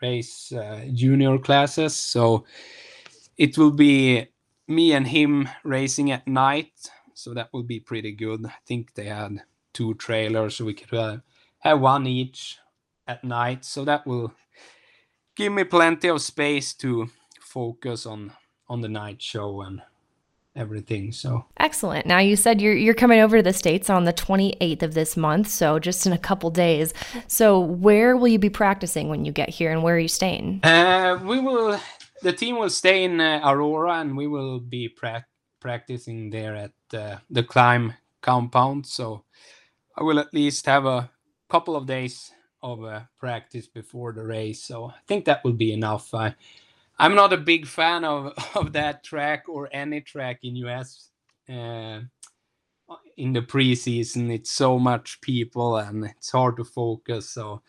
race 0.00 0.52
uh, 0.52 0.86
junior 0.92 1.38
classes. 1.38 1.96
So 1.96 2.44
it 3.36 3.58
will 3.58 3.72
be 3.72 4.28
me 4.68 4.92
and 4.92 5.06
him 5.06 5.48
racing 5.64 6.10
at 6.10 6.26
night. 6.26 6.90
So 7.14 7.34
that 7.34 7.52
will 7.52 7.62
be 7.62 7.80
pretty 7.80 8.12
good. 8.12 8.44
I 8.46 8.54
think 8.66 8.94
they 8.94 9.06
had 9.06 9.42
two 9.72 9.94
trailers, 9.94 10.56
so 10.56 10.64
we 10.64 10.74
could 10.74 10.92
uh, 10.96 11.18
have 11.60 11.80
one 11.80 12.06
each 12.06 12.58
at 13.06 13.24
night. 13.24 13.64
So 13.64 13.84
that 13.84 14.06
will 14.06 14.32
give 15.34 15.52
me 15.52 15.64
plenty 15.64 16.08
of 16.08 16.22
space 16.22 16.74
to 16.74 17.08
focus 17.40 18.06
on 18.06 18.32
on 18.68 18.80
the 18.80 18.88
night 18.88 19.22
show 19.22 19.62
and 19.62 19.80
everything. 20.56 21.12
So 21.12 21.44
excellent. 21.58 22.06
Now 22.06 22.18
you 22.18 22.36
said 22.36 22.60
you're 22.60 22.74
you're 22.74 22.94
coming 22.94 23.20
over 23.20 23.36
to 23.38 23.42
the 23.42 23.52
states 23.52 23.90
on 23.90 24.04
the 24.04 24.12
28th 24.12 24.82
of 24.82 24.94
this 24.94 25.16
month, 25.16 25.48
so 25.48 25.78
just 25.78 26.06
in 26.06 26.12
a 26.12 26.18
couple 26.18 26.50
days. 26.50 26.94
So 27.28 27.60
where 27.60 28.16
will 28.16 28.28
you 28.28 28.38
be 28.38 28.50
practicing 28.50 29.08
when 29.08 29.24
you 29.24 29.32
get 29.32 29.50
here, 29.50 29.70
and 29.70 29.82
where 29.82 29.96
are 29.96 30.00
you 30.00 30.08
staying? 30.08 30.60
Uh, 30.64 31.18
we 31.22 31.38
will. 31.40 31.78
The 32.22 32.32
team 32.32 32.58
will 32.58 32.70
stay 32.70 33.04
in 33.04 33.20
uh, 33.20 33.40
Aurora, 33.44 34.00
and 34.00 34.16
we 34.16 34.26
will 34.26 34.58
be 34.58 34.88
pra- 34.88 35.26
practicing 35.60 36.30
there 36.30 36.56
at 36.56 36.72
uh, 36.94 37.18
the 37.30 37.42
climb 37.42 37.94
compound. 38.22 38.86
So 38.86 39.24
I 39.96 40.02
will 40.02 40.18
at 40.18 40.32
least 40.32 40.66
have 40.66 40.86
a 40.86 41.10
couple 41.48 41.76
of 41.76 41.86
days 41.86 42.32
of 42.62 42.84
uh, 42.84 43.02
practice 43.18 43.66
before 43.66 44.12
the 44.12 44.24
race. 44.24 44.62
So 44.64 44.86
I 44.86 44.94
think 45.06 45.24
that 45.26 45.44
will 45.44 45.52
be 45.52 45.72
enough. 45.72 46.12
I'm 46.98 47.14
not 47.14 47.32
a 47.32 47.38
big 47.38 47.66
fan 47.66 48.04
of, 48.04 48.32
of 48.54 48.72
that 48.74 49.04
track 49.04 49.44
or 49.48 49.68
any 49.72 50.00
track 50.00 50.40
in 50.42 50.56
US 50.56 51.10
uh, 51.48 52.00
in 53.16 53.32
the 53.32 53.42
preseason. 53.42 54.32
It's 54.32 54.50
so 54.50 54.78
much 54.78 55.20
people 55.20 55.76
and 55.76 56.04
it's 56.04 56.30
hard 56.30 56.56
to 56.58 56.64
focus. 56.64 57.30
So 57.30 57.62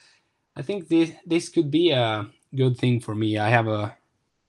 I 0.55 0.62
think 0.63 0.88
this 0.89 1.12
this 1.25 1.50
could 1.50 1.72
be 1.72 1.91
a 1.91 2.27
good 2.55 2.77
thing 2.77 3.00
for 3.01 3.15
me. 3.15 3.38
I 3.38 3.50
have 3.50 3.67
a 3.67 3.98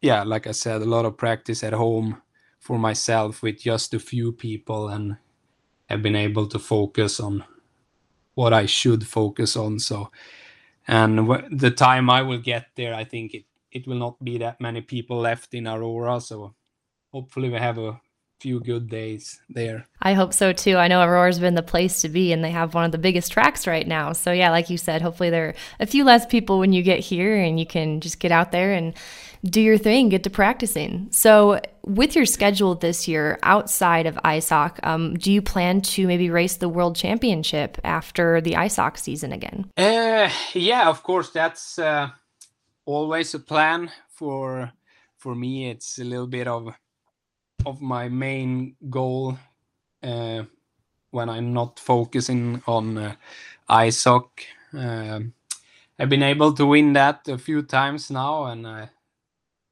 yeah, 0.00 0.22
like 0.24 0.46
I 0.46 0.52
said, 0.52 0.82
a 0.82 0.86
lot 0.86 1.04
of 1.04 1.16
practice 1.16 1.64
at 1.64 1.72
home 1.72 2.22
for 2.60 2.78
myself 2.78 3.42
with 3.42 3.60
just 3.60 3.94
a 3.94 4.00
few 4.00 4.32
people 4.32 4.88
and 4.88 5.16
have 5.88 6.02
been 6.02 6.16
able 6.16 6.46
to 6.48 6.58
focus 6.58 7.20
on 7.20 7.44
what 8.34 8.52
I 8.52 8.66
should 8.66 9.06
focus 9.06 9.56
on. 9.56 9.78
So, 9.80 10.10
and 10.88 11.28
the 11.50 11.70
time 11.70 12.10
I 12.10 12.22
will 12.22 12.38
get 12.40 12.68
there, 12.76 12.94
I 12.94 13.04
think 13.04 13.34
it 13.34 13.44
it 13.72 13.86
will 13.86 13.98
not 13.98 14.22
be 14.22 14.38
that 14.38 14.60
many 14.60 14.80
people 14.80 15.18
left 15.18 15.54
in 15.54 15.66
Aurora. 15.66 16.20
So, 16.20 16.54
hopefully, 17.12 17.50
we 17.50 17.58
have 17.58 17.78
a 17.78 18.00
few 18.40 18.60
good 18.60 18.88
days 18.88 19.40
there. 19.48 19.86
I 20.00 20.14
hope 20.14 20.32
so 20.32 20.52
too. 20.52 20.76
I 20.76 20.88
know 20.88 21.02
Aurora's 21.02 21.40
been 21.40 21.54
the 21.54 21.62
place 21.62 22.02
to 22.02 22.08
be 22.08 22.32
and 22.32 22.44
they 22.44 22.50
have 22.50 22.74
one 22.74 22.84
of 22.84 22.92
the 22.92 22.98
biggest 22.98 23.32
tracks 23.32 23.66
right 23.66 23.86
now. 23.86 24.12
So 24.12 24.32
yeah, 24.32 24.50
like 24.50 24.70
you 24.70 24.78
said, 24.78 25.02
hopefully 25.02 25.30
there 25.30 25.48
are 25.48 25.54
a 25.80 25.86
few 25.86 26.04
less 26.04 26.24
people 26.24 26.58
when 26.58 26.72
you 26.72 26.82
get 26.82 27.00
here 27.00 27.36
and 27.36 27.58
you 27.58 27.66
can 27.66 28.00
just 28.00 28.20
get 28.20 28.32
out 28.32 28.52
there 28.52 28.72
and 28.72 28.94
do 29.44 29.60
your 29.60 29.78
thing, 29.78 30.08
get 30.08 30.24
to 30.24 30.30
practicing. 30.30 31.08
So 31.10 31.60
with 31.84 32.14
your 32.14 32.26
schedule 32.26 32.74
this 32.74 33.08
year 33.08 33.38
outside 33.42 34.06
of 34.06 34.14
ISOC, 34.16 34.84
um, 34.84 35.14
do 35.14 35.32
you 35.32 35.42
plan 35.42 35.80
to 35.80 36.06
maybe 36.06 36.30
race 36.30 36.56
the 36.56 36.68
world 36.68 36.96
championship 36.96 37.78
after 37.84 38.40
the 38.40 38.52
ISOC 38.52 38.98
season 38.98 39.32
again? 39.32 39.70
Uh, 39.76 40.30
yeah, 40.54 40.88
of 40.88 41.02
course. 41.02 41.30
That's 41.30 41.78
uh, 41.78 42.10
always 42.88 43.34
a 43.34 43.38
plan 43.38 43.90
for 44.08 44.72
for 45.18 45.34
me. 45.34 45.70
It's 45.70 45.98
a 45.98 46.04
little 46.04 46.26
bit 46.26 46.48
of 46.48 46.74
of 47.66 47.80
my 47.80 48.08
main 48.08 48.76
goal 48.88 49.38
uh, 50.02 50.44
when 51.10 51.28
I'm 51.28 51.52
not 51.52 51.78
focusing 51.78 52.62
on 52.66 52.98
uh, 52.98 53.14
ISOC. 53.68 54.24
Uh, 54.72 55.20
I've 55.98 56.08
been 56.08 56.22
able 56.22 56.52
to 56.54 56.66
win 56.66 56.92
that 56.94 57.28
a 57.28 57.36
few 57.36 57.62
times 57.62 58.10
now, 58.10 58.44
and 58.46 58.66
uh, 58.66 58.86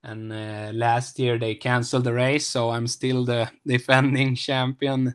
and 0.03 0.33
uh, 0.33 0.71
last 0.75 1.19
year 1.19 1.39
they 1.39 1.55
canceled 1.55 2.05
the 2.05 2.13
race, 2.13 2.47
so 2.47 2.71
I'm 2.71 2.87
still 2.87 3.25
the 3.25 3.51
defending 3.67 4.35
champion 4.35 5.15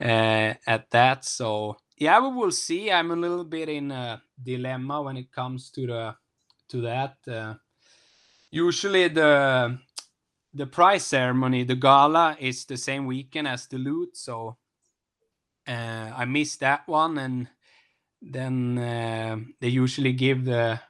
uh, 0.00 0.54
at 0.66 0.90
that. 0.90 1.24
So 1.24 1.76
yeah, 1.96 2.18
we 2.20 2.34
will 2.34 2.50
see. 2.50 2.90
I'm 2.90 3.12
a 3.12 3.16
little 3.16 3.44
bit 3.44 3.68
in 3.68 3.92
a 3.92 4.22
dilemma 4.42 5.02
when 5.02 5.16
it 5.16 5.30
comes 5.30 5.70
to 5.70 5.86
the 5.86 6.16
to 6.72 6.80
that. 6.82 7.16
Uh, 7.28 7.54
usually 8.50 9.08
the 9.08 9.78
the 10.54 10.66
prize 10.66 11.06
ceremony, 11.06 11.64
the 11.64 11.76
gala, 11.76 12.36
is 12.38 12.66
the 12.66 12.76
same 12.76 13.06
weekend 13.06 13.48
as 13.48 13.66
the 13.68 13.78
loot, 13.78 14.16
so 14.16 14.56
uh, 15.66 16.12
I 16.14 16.24
missed 16.26 16.60
that 16.60 16.86
one, 16.86 17.18
and 17.18 17.48
then 18.20 18.78
uh, 18.78 19.36
they 19.60 19.68
usually 19.68 20.12
give 20.12 20.44
the 20.44 20.80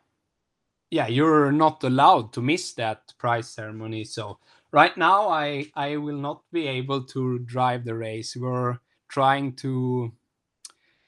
yeah 0.91 1.07
you're 1.07 1.53
not 1.53 1.83
allowed 1.85 2.33
to 2.35 2.43
miss 2.43 2.75
that 2.75 3.15
prize 3.19 3.49
ceremony. 3.49 4.05
So 4.05 4.39
right 4.73 4.97
now 4.97 5.29
I 5.29 5.67
I 5.75 5.97
will 5.97 6.19
not 6.19 6.43
be 6.53 6.67
able 6.67 7.05
to 7.05 7.39
drive 7.41 7.85
the 7.85 7.95
race. 7.95 8.37
We're 8.37 8.79
trying 9.09 9.55
to 9.57 10.13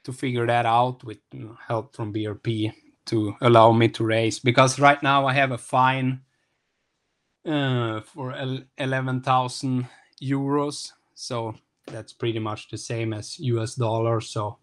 to 0.04 0.12
figure 0.12 0.47
that 0.47 0.66
out 0.66 1.02
with 1.04 1.19
help 1.66 1.97
from 1.97 2.12
BRP 2.12 2.73
to 3.06 3.34
allow 3.40 3.73
me 3.73 3.88
to 3.88 4.04
race 4.04 4.38
because 4.38 4.78
right 4.78 5.02
now 5.02 5.26
I 5.26 5.34
have 5.34 5.52
a 5.52 5.58
fine 5.58 6.23
uh, 7.46 8.00
for 8.00 8.34
11,000 8.78 9.87
euros. 10.23 10.92
So 11.14 11.54
that's 11.87 12.12
pretty 12.12 12.38
much 12.38 12.70
the 12.70 12.78
same 12.78 13.12
as 13.12 13.38
US 13.40 13.75
dollars. 13.75 14.30
So 14.30 14.58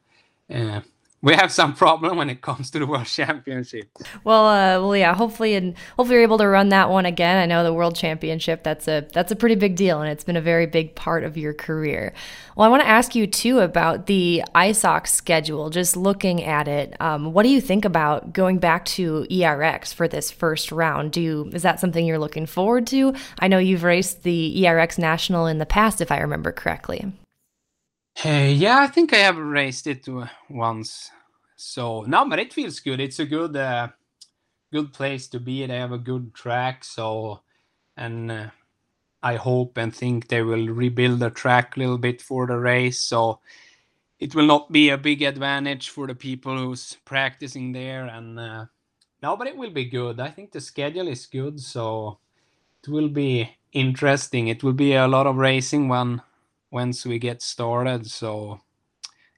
uh, 0.53 0.81
we 1.21 1.35
have 1.35 1.51
some 1.51 1.73
problem 1.73 2.17
when 2.17 2.29
it 2.29 2.41
comes 2.41 2.71
to 2.71 2.79
the 2.79 2.87
world 2.87 3.05
championship. 3.05 3.89
Well, 4.23 4.47
uh, 4.47 4.81
well, 4.81 4.95
yeah. 4.95 5.13
Hopefully, 5.13 5.55
and 5.55 5.75
hopefully 5.97 6.15
you're 6.15 6.23
able 6.23 6.39
to 6.39 6.47
run 6.47 6.69
that 6.69 6.89
one 6.89 7.05
again. 7.05 7.37
I 7.37 7.45
know 7.45 7.63
the 7.63 7.73
world 7.73 7.95
championship 7.95 8.63
that's 8.63 8.87
a 8.87 9.07
that's 9.13 9.31
a 9.31 9.35
pretty 9.35 9.55
big 9.55 9.75
deal, 9.75 10.01
and 10.01 10.11
it's 10.11 10.23
been 10.23 10.35
a 10.35 10.41
very 10.41 10.65
big 10.65 10.95
part 10.95 11.23
of 11.23 11.37
your 11.37 11.53
career. 11.53 12.13
Well, 12.55 12.65
I 12.65 12.69
want 12.69 12.81
to 12.81 12.89
ask 12.89 13.15
you 13.15 13.27
too 13.27 13.59
about 13.59 14.07
the 14.07 14.43
ISOC 14.55 15.07
schedule. 15.07 15.69
Just 15.69 15.95
looking 15.95 16.43
at 16.43 16.67
it, 16.67 16.99
um, 16.99 17.33
what 17.33 17.43
do 17.43 17.49
you 17.49 17.61
think 17.61 17.85
about 17.85 18.33
going 18.33 18.57
back 18.57 18.85
to 18.85 19.25
ERX 19.29 19.93
for 19.93 20.07
this 20.07 20.31
first 20.31 20.71
round? 20.71 21.11
Do 21.11 21.21
you, 21.21 21.49
is 21.53 21.61
that 21.61 21.79
something 21.79 22.05
you're 22.05 22.19
looking 22.19 22.45
forward 22.45 22.87
to? 22.87 23.13
I 23.39 23.47
know 23.47 23.57
you've 23.57 23.83
raced 23.83 24.23
the 24.23 24.53
ERX 24.57 24.97
National 24.97 25.45
in 25.45 25.59
the 25.59 25.65
past, 25.65 26.01
if 26.01 26.11
I 26.11 26.19
remember 26.19 26.51
correctly. 26.51 27.11
Hey, 28.21 28.53
yeah, 28.53 28.81
I 28.81 28.85
think 28.85 29.13
I 29.13 29.17
have 29.17 29.39
raced 29.39 29.87
it 29.87 30.07
once. 30.47 31.09
So 31.55 32.03
no, 32.03 32.29
but 32.29 32.37
it 32.37 32.53
feels 32.53 32.79
good. 32.79 32.99
It's 32.99 33.17
a 33.17 33.25
good, 33.25 33.57
uh, 33.57 33.87
good 34.71 34.93
place 34.93 35.27
to 35.29 35.39
be. 35.39 35.65
They 35.65 35.79
have 35.79 35.91
a 35.91 35.97
good 35.97 36.31
track. 36.35 36.83
So, 36.83 37.41
and 37.97 38.31
uh, 38.31 38.49
I 39.23 39.37
hope 39.37 39.75
and 39.79 39.91
think 39.95 40.27
they 40.27 40.43
will 40.43 40.67
rebuild 40.67 41.17
the 41.21 41.31
track 41.31 41.75
a 41.75 41.79
little 41.79 41.97
bit 41.97 42.21
for 42.21 42.45
the 42.45 42.57
race. 42.57 42.99
So 42.99 43.39
it 44.19 44.35
will 44.35 44.45
not 44.45 44.71
be 44.71 44.91
a 44.91 44.99
big 44.99 45.23
advantage 45.23 45.89
for 45.89 46.05
the 46.05 46.13
people 46.13 46.55
who's 46.55 46.97
practicing 47.05 47.71
there. 47.71 48.05
And 48.05 48.39
uh, 48.39 48.65
no, 49.23 49.35
but 49.35 49.47
it 49.47 49.57
will 49.57 49.71
be 49.71 49.85
good. 49.85 50.19
I 50.19 50.29
think 50.29 50.51
the 50.51 50.61
schedule 50.61 51.07
is 51.07 51.25
good. 51.25 51.59
So 51.59 52.19
it 52.83 52.87
will 52.87 53.09
be 53.09 53.49
interesting. 53.73 54.47
It 54.47 54.63
will 54.63 54.73
be 54.73 54.93
a 54.93 55.07
lot 55.07 55.25
of 55.25 55.37
racing 55.37 55.87
when 55.87 56.21
once 56.71 57.05
we 57.05 57.19
get 57.19 57.41
started. 57.41 58.07
So 58.07 58.61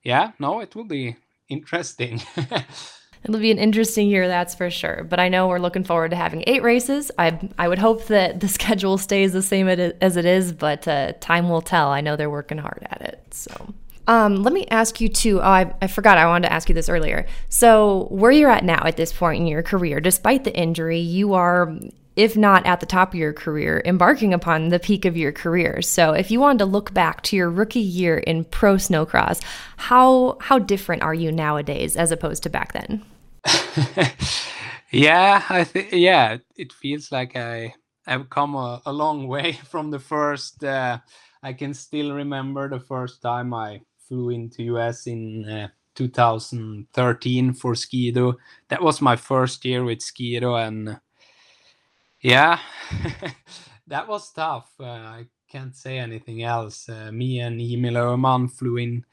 yeah, 0.03 0.31
no, 0.39 0.59
it 0.59 0.75
will 0.75 0.85
be 0.85 1.15
interesting. 1.49 2.21
It'll 3.23 3.39
be 3.39 3.51
an 3.51 3.57
interesting 3.57 4.09
year, 4.09 4.27
that's 4.27 4.53
for 4.53 4.69
sure. 4.69 5.05
But 5.09 5.19
I 5.19 5.29
know 5.29 5.47
we're 5.47 5.59
looking 5.59 5.85
forward 5.85 6.11
to 6.11 6.17
having 6.17 6.43
eight 6.45 6.61
races. 6.61 7.09
I 7.17 7.49
I 7.57 7.67
would 7.67 7.79
hope 7.79 8.07
that 8.07 8.39
the 8.39 8.47
schedule 8.59 8.97
stays 8.97 9.33
the 9.33 9.41
same 9.41 9.67
as 9.67 10.17
it 10.17 10.25
is, 10.25 10.51
but 10.51 10.87
uh, 10.87 11.13
time 11.19 11.49
will 11.49 11.61
tell. 11.61 11.89
I 11.89 12.01
know 12.01 12.15
they're 12.15 12.29
working 12.29 12.57
hard 12.57 12.85
at 12.89 13.01
it. 13.01 13.33
So. 13.33 13.73
Um, 14.05 14.43
let 14.43 14.51
me 14.51 14.67
ask 14.67 14.99
you 14.99 15.07
too. 15.07 15.39
Oh, 15.39 15.43
I, 15.45 15.73
I 15.81 15.87
forgot. 15.87 16.17
I 16.17 16.27
wanted 16.27 16.49
to 16.49 16.53
ask 16.53 16.67
you 16.67 16.75
this 16.75 16.89
earlier. 16.89 17.25
So, 17.47 18.07
where 18.09 18.31
you're 18.31 18.49
at 18.49 18.65
now 18.65 18.83
at 18.85 18.97
this 18.97 19.13
point 19.13 19.39
in 19.39 19.47
your 19.47 19.63
career, 19.63 20.01
despite 20.01 20.43
the 20.43 20.53
injury, 20.53 20.99
you 20.99 21.35
are 21.35 21.73
if 22.15 22.37
not 22.37 22.65
at 22.65 22.79
the 22.79 22.85
top 22.85 23.09
of 23.09 23.15
your 23.15 23.33
career, 23.33 23.81
embarking 23.85 24.33
upon 24.33 24.69
the 24.69 24.79
peak 24.79 25.05
of 25.05 25.17
your 25.17 25.31
career. 25.31 25.81
So, 25.81 26.11
if 26.11 26.29
you 26.31 26.39
wanted 26.39 26.59
to 26.59 26.65
look 26.65 26.93
back 26.93 27.21
to 27.23 27.35
your 27.35 27.49
rookie 27.49 27.79
year 27.79 28.17
in 28.17 28.45
pro 28.45 28.75
snowcross, 28.75 29.41
how 29.77 30.37
how 30.41 30.59
different 30.59 31.03
are 31.03 31.13
you 31.13 31.31
nowadays 31.31 31.95
as 31.95 32.11
opposed 32.11 32.43
to 32.43 32.49
back 32.49 32.73
then? 32.73 33.03
yeah, 34.91 35.43
I 35.49 35.63
think 35.63 35.89
yeah, 35.91 36.37
it 36.55 36.71
feels 36.71 37.11
like 37.11 37.35
I 37.35 37.73
have 38.05 38.29
come 38.29 38.55
a, 38.55 38.81
a 38.85 38.93
long 38.93 39.27
way 39.33 39.53
from 39.53 39.91
the 39.91 39.99
first. 39.99 40.63
Uh, 40.63 40.99
I 41.41 41.53
can 41.53 41.73
still 41.73 42.13
remember 42.13 42.69
the 42.69 42.79
first 42.79 43.21
time 43.21 43.53
I 43.53 43.81
flew 44.07 44.29
into 44.29 44.63
US 44.75 45.07
in 45.07 45.49
uh, 45.49 45.67
2013 45.95 47.53
for 47.53 47.75
Ski-Doo. 47.75 48.37
That 48.69 48.81
was 48.81 49.01
my 49.01 49.15
first 49.15 49.65
year 49.65 49.83
with 49.83 50.01
Ski-Doo, 50.01 50.55
and 50.55 50.99
yeah, 52.23 52.59
that 53.87 54.07
was 54.07 54.31
tough. 54.31 54.71
Uh, 54.79 54.85
I 54.85 55.27
can't 55.51 55.75
say 55.75 55.99
anything 55.99 56.43
else. 56.43 56.89
Uh, 56.89 57.11
me 57.11 57.39
and 57.39 57.61
Emil 57.61 57.93
Öhman 57.95 58.49
flew 58.51 58.77
in. 58.77 59.05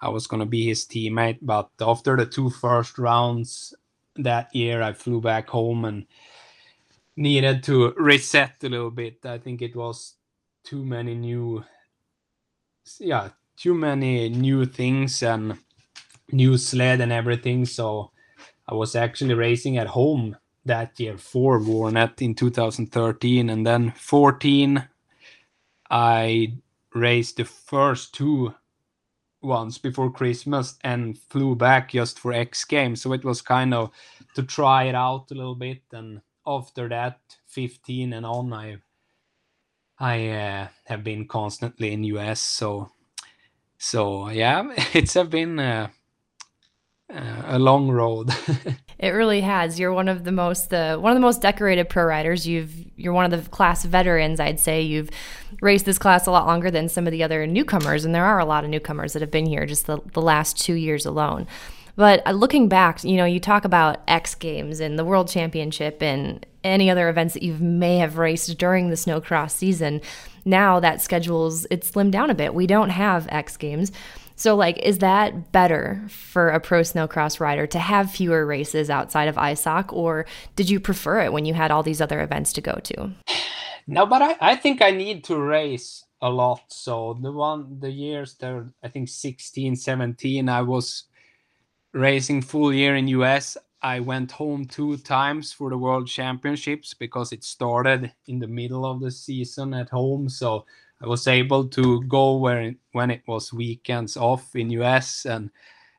I 0.00 0.10
was 0.10 0.26
going 0.28 0.40
to 0.40 0.46
be 0.46 0.66
his 0.66 0.84
teammate, 0.84 1.38
but 1.42 1.70
after 1.80 2.16
the 2.16 2.26
two 2.26 2.50
first 2.50 2.98
rounds 2.98 3.74
that 4.16 4.54
year, 4.54 4.82
I 4.82 4.92
flew 4.92 5.20
back 5.20 5.48
home 5.48 5.86
and 5.86 6.06
needed 7.16 7.64
to 7.64 7.92
reset 7.96 8.62
a 8.62 8.68
little 8.68 8.92
bit. 8.92 9.24
I 9.24 9.38
think 9.38 9.62
it 9.62 9.74
was 9.74 10.14
too 10.62 10.84
many 10.84 11.14
new, 11.14 11.64
yeah, 13.00 13.30
too 13.56 13.74
many 13.74 14.28
new 14.28 14.66
things 14.66 15.22
and 15.22 15.58
new 16.30 16.58
sled 16.58 17.00
and 17.00 17.12
everything. 17.12 17.64
So 17.64 18.12
I 18.68 18.74
was 18.74 18.94
actually 18.94 19.34
racing 19.34 19.78
at 19.78 19.88
home 19.88 20.36
that 20.64 20.98
year 21.00 21.18
for 21.18 21.60
Warnert 21.60 22.22
in 22.22 22.34
2013, 22.34 23.50
and 23.50 23.66
then 23.66 23.92
14, 23.92 24.88
I 25.90 26.54
raced 26.94 27.36
the 27.36 27.44
first 27.44 28.14
two 28.14 28.54
ones 29.42 29.78
before 29.78 30.10
Christmas 30.10 30.76
and 30.82 31.18
flew 31.18 31.54
back 31.54 31.92
just 31.92 32.18
for 32.18 32.32
X 32.32 32.64
Games. 32.64 33.02
So 33.02 33.12
it 33.12 33.24
was 33.24 33.42
kind 33.42 33.74
of 33.74 33.90
to 34.34 34.42
try 34.42 34.84
it 34.84 34.94
out 34.94 35.30
a 35.30 35.34
little 35.34 35.54
bit. 35.54 35.82
And 35.92 36.22
after 36.46 36.88
that, 36.88 37.20
15 37.48 38.12
and 38.12 38.26
on, 38.26 38.52
I 38.52 38.78
I 39.98 40.28
uh, 40.28 40.68
have 40.86 41.04
been 41.04 41.26
constantly 41.26 41.92
in 41.92 42.04
US. 42.04 42.40
So 42.40 42.90
so 43.78 44.30
yeah, 44.30 44.64
it's 44.94 45.14
have 45.14 45.30
been. 45.30 45.58
Uh, 45.58 45.88
uh, 47.12 47.42
a 47.46 47.58
long 47.58 47.88
road. 47.88 48.30
it 48.98 49.10
really 49.10 49.40
has. 49.40 49.78
You're 49.78 49.92
one 49.92 50.08
of 50.08 50.24
the 50.24 50.32
most 50.32 50.72
uh, 50.72 50.98
one 50.98 51.12
of 51.12 51.16
the 51.16 51.20
most 51.20 51.40
decorated 51.40 51.88
pro 51.88 52.04
riders. 52.04 52.46
You've 52.46 52.72
you're 52.96 53.12
one 53.12 53.32
of 53.32 53.44
the 53.44 53.50
class 53.50 53.84
veterans. 53.84 54.40
I'd 54.40 54.60
say 54.60 54.82
you've 54.82 55.10
raced 55.62 55.86
this 55.86 55.98
class 55.98 56.26
a 56.26 56.30
lot 56.30 56.46
longer 56.46 56.70
than 56.70 56.88
some 56.88 57.06
of 57.06 57.12
the 57.12 57.22
other 57.22 57.46
newcomers, 57.46 58.04
and 58.04 58.14
there 58.14 58.26
are 58.26 58.38
a 58.38 58.44
lot 58.44 58.64
of 58.64 58.70
newcomers 58.70 59.14
that 59.14 59.22
have 59.22 59.30
been 59.30 59.46
here 59.46 59.64
just 59.64 59.86
the, 59.86 59.98
the 60.12 60.20
last 60.20 60.58
two 60.58 60.74
years 60.74 61.06
alone. 61.06 61.46
But 61.96 62.24
uh, 62.26 62.32
looking 62.32 62.68
back, 62.68 63.02
you 63.02 63.16
know, 63.16 63.24
you 63.24 63.40
talk 63.40 63.64
about 63.64 64.02
X 64.06 64.34
Games 64.34 64.78
and 64.78 64.98
the 64.98 65.04
World 65.04 65.28
Championship 65.28 66.02
and 66.02 66.44
any 66.62 66.90
other 66.90 67.08
events 67.08 67.34
that 67.34 67.42
you 67.42 67.54
may 67.54 67.96
have 67.98 68.18
raced 68.18 68.56
during 68.58 68.90
the 68.90 68.96
snowcross 68.96 69.52
season. 69.52 70.00
Now 70.44 70.78
that 70.80 71.00
schedule's 71.00 71.66
it's 71.70 71.90
slimmed 71.90 72.12
down 72.12 72.30
a 72.30 72.34
bit. 72.34 72.54
We 72.54 72.66
don't 72.66 72.90
have 72.90 73.26
X 73.30 73.56
Games. 73.56 73.92
So, 74.38 74.54
like, 74.54 74.78
is 74.78 74.98
that 74.98 75.50
better 75.50 76.00
for 76.08 76.50
a 76.50 76.60
pro 76.60 76.82
snowcross 76.82 77.40
rider 77.40 77.66
to 77.66 77.78
have 77.80 78.08
fewer 78.08 78.46
races 78.46 78.88
outside 78.88 79.26
of 79.26 79.34
ISOC, 79.34 79.92
or 79.92 80.26
did 80.54 80.70
you 80.70 80.78
prefer 80.78 81.22
it 81.22 81.32
when 81.32 81.44
you 81.44 81.54
had 81.54 81.72
all 81.72 81.82
these 81.82 82.00
other 82.00 82.20
events 82.20 82.52
to 82.52 82.60
go 82.60 82.78
to? 82.84 83.10
No, 83.88 84.06
but 84.06 84.22
I, 84.22 84.36
I 84.40 84.54
think 84.54 84.80
I 84.80 84.92
need 84.92 85.24
to 85.24 85.36
race 85.36 86.04
a 86.22 86.30
lot. 86.30 86.62
So, 86.68 87.18
the 87.20 87.32
one, 87.32 87.80
the 87.80 87.90
years 87.90 88.34
there, 88.34 88.70
I 88.80 88.88
think 88.88 89.08
16, 89.08 89.74
17, 89.74 90.48
I 90.48 90.62
was 90.62 91.04
racing 91.92 92.42
full 92.42 92.72
year 92.72 92.94
in 92.94 93.08
US. 93.08 93.56
I 93.82 94.00
went 94.00 94.32
home 94.32 94.64
two 94.64 94.96
times 94.98 95.52
for 95.52 95.70
the 95.70 95.78
World 95.78 96.08
Championships 96.08 96.94
because 96.94 97.32
it 97.32 97.44
started 97.44 98.12
in 98.26 98.38
the 98.38 98.48
middle 98.48 98.84
of 98.84 99.00
the 99.00 99.10
season 99.10 99.74
at 99.74 99.90
home. 99.90 100.28
So, 100.28 100.64
I 101.00 101.06
was 101.06 101.28
able 101.28 101.68
to 101.68 102.02
go 102.04 102.36
where 102.36 102.74
when 102.92 103.10
it 103.10 103.22
was 103.26 103.52
weekends 103.52 104.16
off 104.16 104.54
in 104.56 104.70
US 104.70 105.26
and 105.26 105.50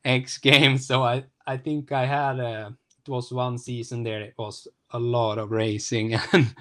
X 0.04 0.38
Games. 0.50 0.86
So 0.86 1.04
I 1.04 1.24
I 1.48 1.58
think 1.58 1.92
I 1.92 2.06
had 2.06 2.40
a 2.40 2.76
it 3.06 3.10
was 3.10 3.32
one 3.32 3.58
season 3.58 4.04
there. 4.04 4.22
It 4.22 4.36
was 4.38 4.68
a 4.92 5.00
lot 5.00 5.38
of 5.38 5.52
racing 5.52 6.14
and 6.34 6.54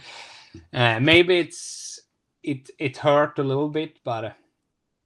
uh, 0.73 1.01
maybe 1.01 1.39
it's 1.39 2.01
it 2.43 2.71
it 2.79 2.97
hurt 2.97 3.39
a 3.39 3.43
little 3.45 3.69
bit, 3.69 3.99
but 4.05 4.25
uh, 4.25 4.33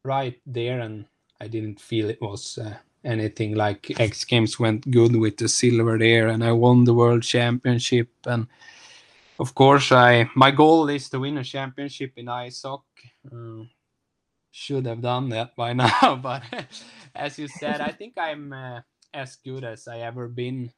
right 0.04 0.38
there 0.46 0.80
and 0.80 1.06
I 1.40 1.48
didn't 1.48 1.80
feel 1.80 2.10
it 2.10 2.20
was. 2.20 2.58
Uh, 2.58 2.76
anything 3.04 3.54
like 3.54 4.00
X 4.00 4.24
Games 4.24 4.58
went 4.58 4.90
good 4.90 5.16
with 5.16 5.36
the 5.36 5.48
silver 5.48 5.98
there, 5.98 6.28
and 6.28 6.44
I 6.44 6.52
won 6.52 6.84
the 6.84 6.94
world 6.94 7.22
championship. 7.22 8.08
And 8.26 8.46
of 9.38 9.54
course, 9.54 9.92
I 9.92 10.28
my 10.34 10.50
goal 10.50 10.88
is 10.88 11.08
to 11.10 11.20
win 11.20 11.38
a 11.38 11.44
championship 11.44 12.12
in 12.16 12.26
ISOC. 12.26 12.82
Uh, 13.30 13.64
should 14.50 14.86
have 14.86 15.00
done 15.00 15.30
that 15.30 15.56
by 15.56 15.72
now, 15.84 16.20
but 16.22 16.42
as 17.14 17.38
you 17.38 17.48
said, 17.48 17.80
I 17.80 17.90
think 17.90 18.18
I'm 18.18 18.52
uh, 18.52 18.80
as 19.14 19.36
good 19.36 19.64
as 19.64 19.88
I 19.88 20.00
ever 20.00 20.28
been, 20.28 20.72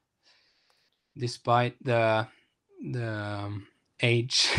despite 1.16 1.76
the 1.82 2.26
the 2.80 3.10
um, 3.10 3.66
age. 4.00 4.48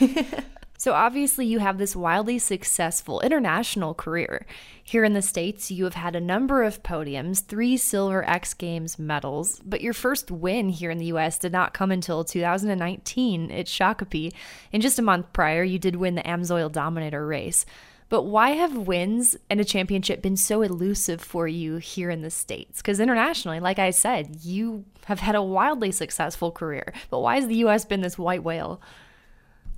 So, 0.78 0.92
obviously, 0.92 1.46
you 1.46 1.58
have 1.58 1.78
this 1.78 1.96
wildly 1.96 2.38
successful 2.38 3.20
international 3.20 3.94
career. 3.94 4.46
Here 4.82 5.04
in 5.04 5.14
the 5.14 5.22
States, 5.22 5.70
you 5.70 5.84
have 5.84 5.94
had 5.94 6.14
a 6.14 6.20
number 6.20 6.62
of 6.62 6.82
podiums, 6.82 7.44
three 7.44 7.76
Silver 7.76 8.28
X 8.28 8.54
Games 8.54 8.98
medals, 8.98 9.60
but 9.64 9.80
your 9.80 9.92
first 9.92 10.30
win 10.30 10.68
here 10.68 10.90
in 10.90 10.98
the 10.98 11.06
US 11.06 11.38
did 11.38 11.52
not 11.52 11.74
come 11.74 11.90
until 11.90 12.24
2019 12.24 13.50
at 13.50 13.66
Shakopee. 13.66 14.32
And 14.72 14.82
just 14.82 14.98
a 14.98 15.02
month 15.02 15.32
prior, 15.32 15.62
you 15.64 15.78
did 15.78 15.96
win 15.96 16.14
the 16.14 16.22
Amsoil 16.22 16.70
Dominator 16.70 17.26
race. 17.26 17.66
But 18.08 18.22
why 18.22 18.50
have 18.50 18.76
wins 18.76 19.36
and 19.50 19.60
a 19.60 19.64
championship 19.64 20.22
been 20.22 20.36
so 20.36 20.62
elusive 20.62 21.20
for 21.20 21.48
you 21.48 21.78
here 21.78 22.08
in 22.08 22.22
the 22.22 22.30
States? 22.30 22.80
Because 22.80 23.00
internationally, 23.00 23.58
like 23.58 23.80
I 23.80 23.90
said, 23.90 24.38
you 24.42 24.84
have 25.06 25.18
had 25.18 25.34
a 25.34 25.42
wildly 25.42 25.90
successful 25.90 26.52
career. 26.52 26.92
But 27.10 27.20
why 27.20 27.36
has 27.36 27.48
the 27.48 27.64
US 27.66 27.84
been 27.84 28.02
this 28.02 28.16
white 28.16 28.44
whale? 28.44 28.80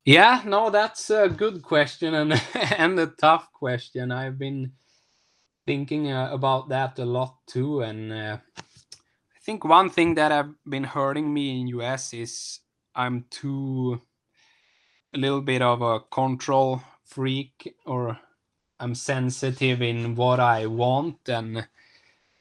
Yeah, 0.09 0.43
no, 0.47 0.71
that's 0.71 1.11
a 1.11 1.29
good 1.29 1.63
question 1.63 2.15
and 2.15 2.43
and 2.79 2.99
a 3.01 3.09
tough 3.09 3.53
question. 3.53 4.13
I've 4.13 4.39
been 4.39 4.73
thinking 5.67 6.13
uh, 6.13 6.31
about 6.33 6.71
that 6.71 6.99
a 6.99 7.05
lot 7.07 7.37
too, 7.47 7.83
and 7.83 8.13
uh, 8.13 8.39
I 9.37 9.41
think 9.45 9.65
one 9.65 9.91
thing 9.91 10.17
that 10.17 10.33
have 10.33 10.51
been 10.69 10.85
hurting 10.85 11.33
me 11.35 11.61
in 11.61 11.69
US 11.69 12.15
is 12.15 12.61
I'm 12.95 13.27
too 13.31 14.03
a 15.15 15.19
little 15.19 15.43
bit 15.43 15.63
of 15.63 15.83
a 15.83 16.01
control 16.01 16.83
freak, 17.05 17.77
or 17.87 18.19
I'm 18.81 18.95
sensitive 18.95 19.83
in 19.83 20.17
what 20.17 20.41
I 20.41 20.67
want 20.67 21.29
and 21.29 21.69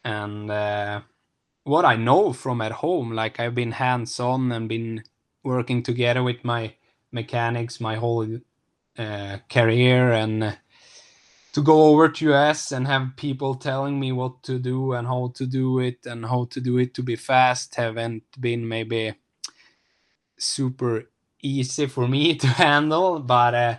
and 0.06 0.52
uh, 0.52 1.02
what 1.66 1.86
I 1.86 1.98
know 1.98 2.34
from 2.34 2.62
at 2.62 2.74
home. 2.74 3.14
Like 3.14 3.40
I've 3.40 3.56
been 3.56 3.74
hands 3.74 4.20
on 4.20 4.52
and 4.54 4.70
been 4.70 5.04
working 5.44 5.84
together 5.84 6.24
with 6.24 6.46
my 6.46 6.76
mechanics 7.12 7.80
my 7.80 7.96
whole 7.96 8.28
uh, 8.98 9.38
career 9.50 10.12
and 10.12 10.58
to 11.54 11.62
go 11.64 11.86
over 11.86 12.10
to 12.10 12.34
US 12.34 12.72
and 12.72 12.86
have 12.88 13.16
people 13.16 13.56
telling 13.56 14.00
me 14.00 14.12
what 14.12 14.44
to 14.44 14.60
do 14.60 14.94
and 14.94 15.08
how 15.08 15.32
to 15.36 15.46
do 15.46 15.80
it 15.80 16.06
and 16.06 16.26
how 16.26 16.46
to 16.52 16.62
do 16.62 16.78
it 16.78 16.94
to 16.96 17.04
be 17.04 17.16
fast 17.16 17.76
haven't 17.76 18.24
been 18.40 18.68
maybe 18.68 19.16
super 20.38 21.10
easy 21.42 21.88
for 21.88 22.08
me 22.08 22.36
to 22.44 22.48
handle 22.48 23.20
but 23.20 23.56
uh, 23.56 23.78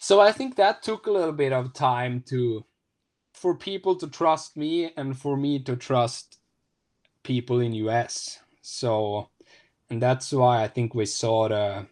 so 0.00 0.20
I 0.20 0.32
think 0.32 0.56
that 0.56 0.82
took 0.82 1.06
a 1.06 1.10
little 1.12 1.32
bit 1.32 1.52
of 1.52 1.72
time 1.72 2.22
to 2.28 2.64
for 3.34 3.56
people 3.56 3.96
to 3.96 4.08
trust 4.08 4.56
me 4.56 4.92
and 4.96 5.18
for 5.18 5.36
me 5.36 5.58
to 5.60 5.76
trust 5.76 6.38
people 7.24 7.60
in 7.60 7.72
US 7.74 8.40
so 8.62 9.28
and 9.90 10.02
that's 10.02 10.32
why 10.32 10.62
I 10.62 10.68
think 10.68 10.94
we 10.94 11.06
saw 11.06 11.48
the 11.48 11.86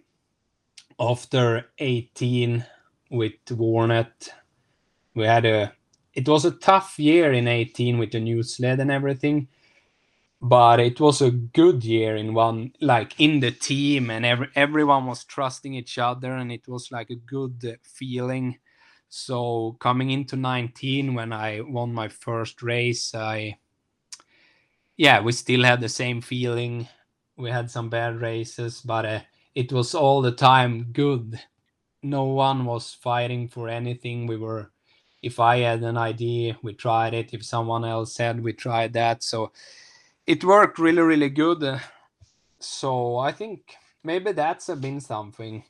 after 1.01 1.67
18 1.79 2.65
with 3.11 3.33
Warnert, 3.51 4.29
we 5.15 5.25
had 5.25 5.45
a 5.47 5.73
it 6.15 6.29
was 6.29 6.45
a 6.45 6.51
tough 6.51 6.99
year 6.99 7.33
in 7.33 7.49
18 7.49 7.99
with 7.99 8.13
the 8.13 8.21
new 8.21 8.43
sled 8.43 8.81
and 8.81 8.91
everything 8.91 9.49
but 10.41 10.81
it 10.81 10.99
was 11.01 11.21
a 11.21 11.31
good 11.31 11.85
year 11.85 12.17
in 12.17 12.33
one 12.33 12.73
like 12.81 13.15
in 13.21 13.41
the 13.41 13.51
team 13.51 14.11
and 14.11 14.25
every, 14.25 14.49
everyone 14.55 15.07
was 15.07 15.25
trusting 15.25 15.75
each 15.75 15.99
other 15.99 16.33
and 16.33 16.51
it 16.51 16.67
was 16.67 16.91
like 16.91 17.11
a 17.11 17.15
good 17.15 17.79
feeling. 17.83 18.59
So 19.11 19.77
coming 19.81 20.11
into 20.11 20.37
19 20.37 21.15
when 21.15 21.33
i 21.33 21.61
won 21.61 21.93
my 21.93 22.09
first 22.09 22.63
race 22.63 23.15
i 23.15 23.59
yeah 24.97 25.21
we 25.21 25.33
still 25.33 25.65
had 25.65 25.81
the 25.81 25.89
same 25.89 26.21
feeling. 26.21 26.89
We 27.37 27.51
had 27.51 27.71
some 27.71 27.91
bad 27.91 28.21
races 28.21 28.81
but 28.81 29.05
uh, 29.05 29.21
it 29.55 29.73
was 29.73 29.95
all 29.95 30.23
the 30.23 30.33
time 30.33 30.89
good. 30.93 31.41
No 32.03 32.25
one 32.25 32.65
was 32.65 32.95
fighting 32.95 33.49
for 33.49 33.69
anything. 33.69 34.27
We 34.27 34.37
were, 34.37 34.71
if 35.23 35.39
I 35.39 35.59
had 35.59 35.83
an 35.83 35.97
idea, 35.97 36.57
we 36.63 36.73
tried 36.75 37.15
it. 37.15 37.35
If 37.35 37.45
someone 37.45 37.85
else 37.85 38.15
said, 38.15 38.43
we 38.43 38.53
tried 38.53 38.93
that. 38.95 39.23
So 39.23 39.53
it 40.27 40.45
worked 40.45 40.79
really, 40.79 41.03
really 41.03 41.29
good. 41.29 41.81
So 42.59 43.19
I 43.19 43.33
think 43.33 43.77
maybe 44.03 44.33
that's 44.33 44.69
been 44.69 45.01
something. 45.01 45.65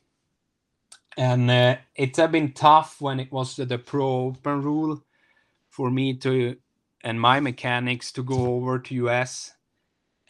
And 1.17 1.51
uh, 1.51 1.77
it's 1.95 2.19
been 2.27 2.53
tough 2.53 3.01
when 3.01 3.19
it 3.19 3.31
was 3.31 3.55
the 3.57 3.77
pro 3.77 4.27
open 4.27 4.61
rule 4.61 5.03
for 5.69 5.89
me 5.89 6.13
to 6.17 6.55
and 7.03 7.19
my 7.19 7.39
mechanics 7.39 8.11
to 8.13 8.23
go 8.23 8.55
over 8.55 8.79
to 8.79 8.95
US 9.07 9.53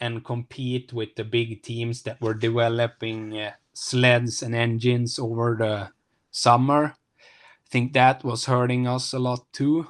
and 0.02 0.26
compete 0.26 0.92
with 0.92 1.16
the 1.16 1.24
big 1.24 1.62
teams 1.62 2.02
that 2.04 2.20
were 2.20 2.34
developing 2.34 3.38
uh, 3.38 3.52
sleds 3.74 4.42
and 4.42 4.54
engines 4.56 5.18
over 5.20 5.56
the 5.58 5.90
summer. 6.32 6.96
I 7.56 7.70
think 7.70 7.94
that 7.94 8.24
was 8.24 8.46
hurting 8.46 8.88
us 8.88 9.14
a 9.14 9.20
lot 9.20 9.46
too. 9.52 9.88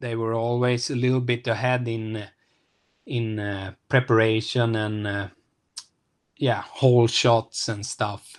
They 0.00 0.16
were 0.16 0.34
always 0.34 0.90
a 0.90 0.96
little 0.96 1.20
bit 1.22 1.46
ahead 1.48 1.88
in 1.88 2.26
in 3.06 3.38
uh, 3.40 3.74
preparation 3.88 4.76
and 4.76 5.06
uh, 5.06 5.28
yeah, 6.38 6.62
hole 6.62 7.06
shots 7.08 7.68
and 7.68 7.86
stuff. 7.86 8.36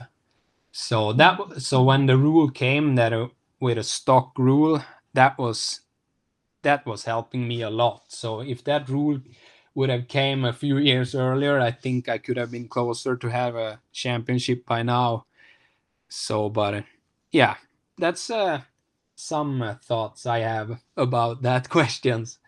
So 0.71 1.13
that 1.13 1.39
so 1.59 1.83
when 1.83 2.07
the 2.07 2.17
rule 2.17 2.49
came 2.51 2.95
that 2.95 3.13
uh, 3.13 3.29
with 3.59 3.77
a 3.79 3.83
stock 3.83 4.37
rule, 4.37 4.83
that 5.13 5.37
was 5.37 5.81
that 6.63 6.85
was 6.85 7.05
helping 7.05 7.47
me 7.47 7.61
a 7.61 7.69
lot. 7.69 8.03
So 8.09 8.41
if 8.41 8.63
that 8.65 8.89
rule 8.89 9.19
would 9.75 9.89
have 9.89 10.07
came 10.07 10.45
a 10.45 10.53
few 10.53 10.77
years 10.77 11.15
earlier, 11.15 11.59
I 11.59 11.71
think 11.71 12.07
I 12.07 12.17
could 12.17 12.37
have 12.37 12.51
been 12.51 12.67
closer 12.67 13.15
to 13.15 13.27
have 13.27 13.55
a 13.55 13.79
championship 13.91 14.65
by 14.65 14.83
now. 14.83 15.25
So, 16.09 16.49
but 16.49 16.83
yeah, 17.31 17.55
that's 17.97 18.29
uh, 18.29 18.61
some 19.15 19.61
uh, 19.61 19.75
thoughts 19.75 20.25
I 20.25 20.39
have 20.39 20.81
about 20.95 21.41
that 21.41 21.69
questions. 21.77 22.39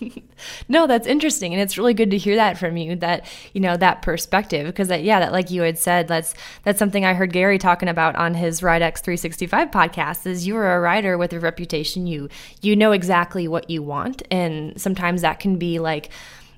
no, 0.68 0.88
that's 0.88 1.06
interesting, 1.06 1.52
and 1.52 1.62
it's 1.62 1.78
really 1.78 1.94
good 1.94 2.10
to 2.10 2.18
hear 2.18 2.34
that 2.34 2.58
from 2.58 2.76
you. 2.76 2.96
That 2.96 3.24
you 3.52 3.60
know 3.60 3.76
that 3.76 4.02
perspective, 4.02 4.66
because 4.66 4.88
that 4.88 5.04
yeah, 5.04 5.20
that 5.20 5.30
like 5.30 5.52
you 5.52 5.62
had 5.62 5.78
said, 5.78 6.08
that's 6.08 6.34
that's 6.64 6.80
something 6.80 7.04
I 7.04 7.14
heard 7.14 7.32
Gary 7.32 7.58
talking 7.58 7.88
about 7.88 8.16
on 8.16 8.34
his 8.34 8.60
Ride 8.60 8.82
X 8.82 9.00
365 9.00 9.70
podcast. 9.70 10.26
Is 10.26 10.48
you 10.48 10.56
are 10.56 10.74
a 10.74 10.80
rider 10.80 11.16
with 11.16 11.32
a 11.32 11.38
reputation. 11.38 12.08
You 12.08 12.28
you 12.60 12.74
know 12.74 12.90
exactly 12.90 13.46
what 13.46 13.70
you 13.70 13.84
want, 13.84 14.22
and 14.32 14.80
sometimes 14.80 15.22
that 15.22 15.38
can 15.38 15.58
be 15.58 15.78
like 15.78 16.10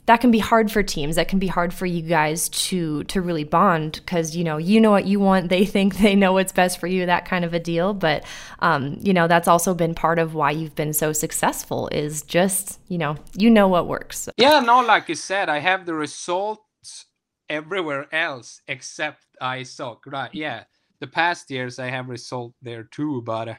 that 0.06 0.20
can 0.20 0.30
be 0.30 0.38
hard 0.38 0.70
for 0.70 0.82
teams 0.82 1.16
that 1.16 1.28
can 1.28 1.38
be 1.38 1.46
hard 1.46 1.72
for 1.72 1.86
you 1.86 2.02
guys 2.02 2.48
to 2.48 3.04
to 3.04 3.20
really 3.20 3.44
bond 3.44 3.92
because 3.92 4.36
you 4.36 4.44
know 4.44 4.56
you 4.56 4.80
know 4.80 4.90
what 4.90 5.06
you 5.06 5.20
want 5.20 5.48
they 5.48 5.64
think 5.74 5.96
they 5.98 6.14
know 6.14 6.32
what's 6.32 6.52
best 6.52 6.78
for 6.78 6.86
you 6.86 7.06
that 7.06 7.24
kind 7.24 7.44
of 7.44 7.54
a 7.54 7.60
deal. 7.60 7.94
But 7.94 8.24
um, 8.60 8.98
you 9.00 9.12
know 9.12 9.28
that's 9.28 9.48
also 9.48 9.74
been 9.74 9.94
part 9.94 10.18
of 10.18 10.34
why 10.34 10.50
you've 10.50 10.74
been 10.74 10.92
so 10.92 11.12
successful 11.12 11.88
is 11.92 12.22
just 12.22 12.80
you 12.88 12.98
know 12.98 13.16
you 13.36 13.50
know 13.50 13.68
what 13.68 13.88
works. 13.88 14.28
Yeah 14.36 14.60
no 14.60 14.80
like 14.80 15.08
you 15.08 15.14
said 15.14 15.48
i 15.48 15.58
have 15.58 15.86
the 15.86 15.94
results 15.94 17.06
everywhere 17.48 18.06
else 18.12 18.60
except 18.68 19.24
isoc 19.42 19.98
right? 20.06 20.30
Yeah 20.32 20.64
the 21.00 21.06
past 21.06 21.50
years 21.50 21.78
i 21.78 21.88
have 21.88 22.08
result 22.08 22.54
there 22.62 22.84
too 22.84 23.22
but 23.22 23.48
uh, 23.48 23.54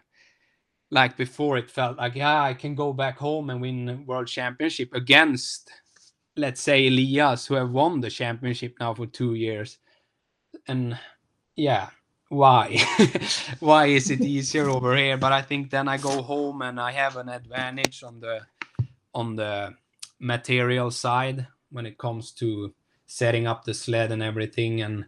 like 0.91 1.17
before 1.17 1.57
it 1.57 1.69
felt 1.69 1.97
like 1.97 2.15
yeah 2.15 2.41
i 2.41 2.53
can 2.53 2.75
go 2.75 2.93
back 2.93 3.17
home 3.17 3.49
and 3.49 3.61
win 3.61 4.05
world 4.05 4.27
championship 4.27 4.93
against 4.93 5.71
let's 6.37 6.61
say 6.61 6.87
Elias, 6.87 7.47
who 7.47 7.55
have 7.55 7.71
won 7.71 8.01
the 8.01 8.09
championship 8.09 8.75
now 8.79 8.93
for 8.93 9.05
two 9.07 9.35
years, 9.35 9.77
and 10.67 10.97
yeah, 11.55 11.89
why? 12.29 12.77
why 13.59 13.87
is 13.87 14.11
it 14.11 14.21
easier 14.21 14.69
over 14.69 14.95
here? 14.95 15.17
But 15.17 15.31
I 15.31 15.41
think 15.41 15.69
then 15.69 15.87
I 15.87 15.97
go 15.97 16.21
home 16.21 16.61
and 16.61 16.79
I 16.79 16.91
have 16.91 17.17
an 17.17 17.29
advantage 17.29 18.03
on 18.03 18.19
the 18.19 18.41
on 19.13 19.35
the 19.35 19.73
material 20.19 20.91
side 20.91 21.47
when 21.71 21.85
it 21.85 21.97
comes 21.97 22.31
to 22.31 22.73
setting 23.07 23.47
up 23.47 23.63
the 23.65 23.73
sled 23.73 24.11
and 24.11 24.23
everything 24.23 24.81
and 24.81 25.05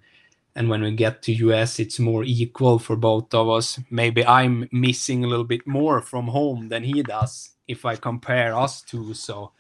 and 0.56 0.70
when 0.70 0.82
we 0.82 0.92
get 0.92 1.22
to 1.24 1.34
US 1.34 1.80
it's 1.80 2.00
more 2.00 2.24
equal 2.24 2.80
for 2.80 2.96
both 2.96 3.34
of 3.34 3.50
us 3.50 3.80
maybe 3.90 4.26
I'm 4.26 4.68
missing 4.72 5.24
a 5.24 5.28
little 5.28 5.46
bit 5.46 5.68
more 5.68 6.02
from 6.02 6.28
home 6.28 6.70
than 6.70 6.84
he 6.84 7.04
does 7.04 7.52
if 7.68 7.86
I 7.86 7.96
compare 7.96 8.58
us 8.58 8.82
two 8.82 9.13
so 9.13 9.52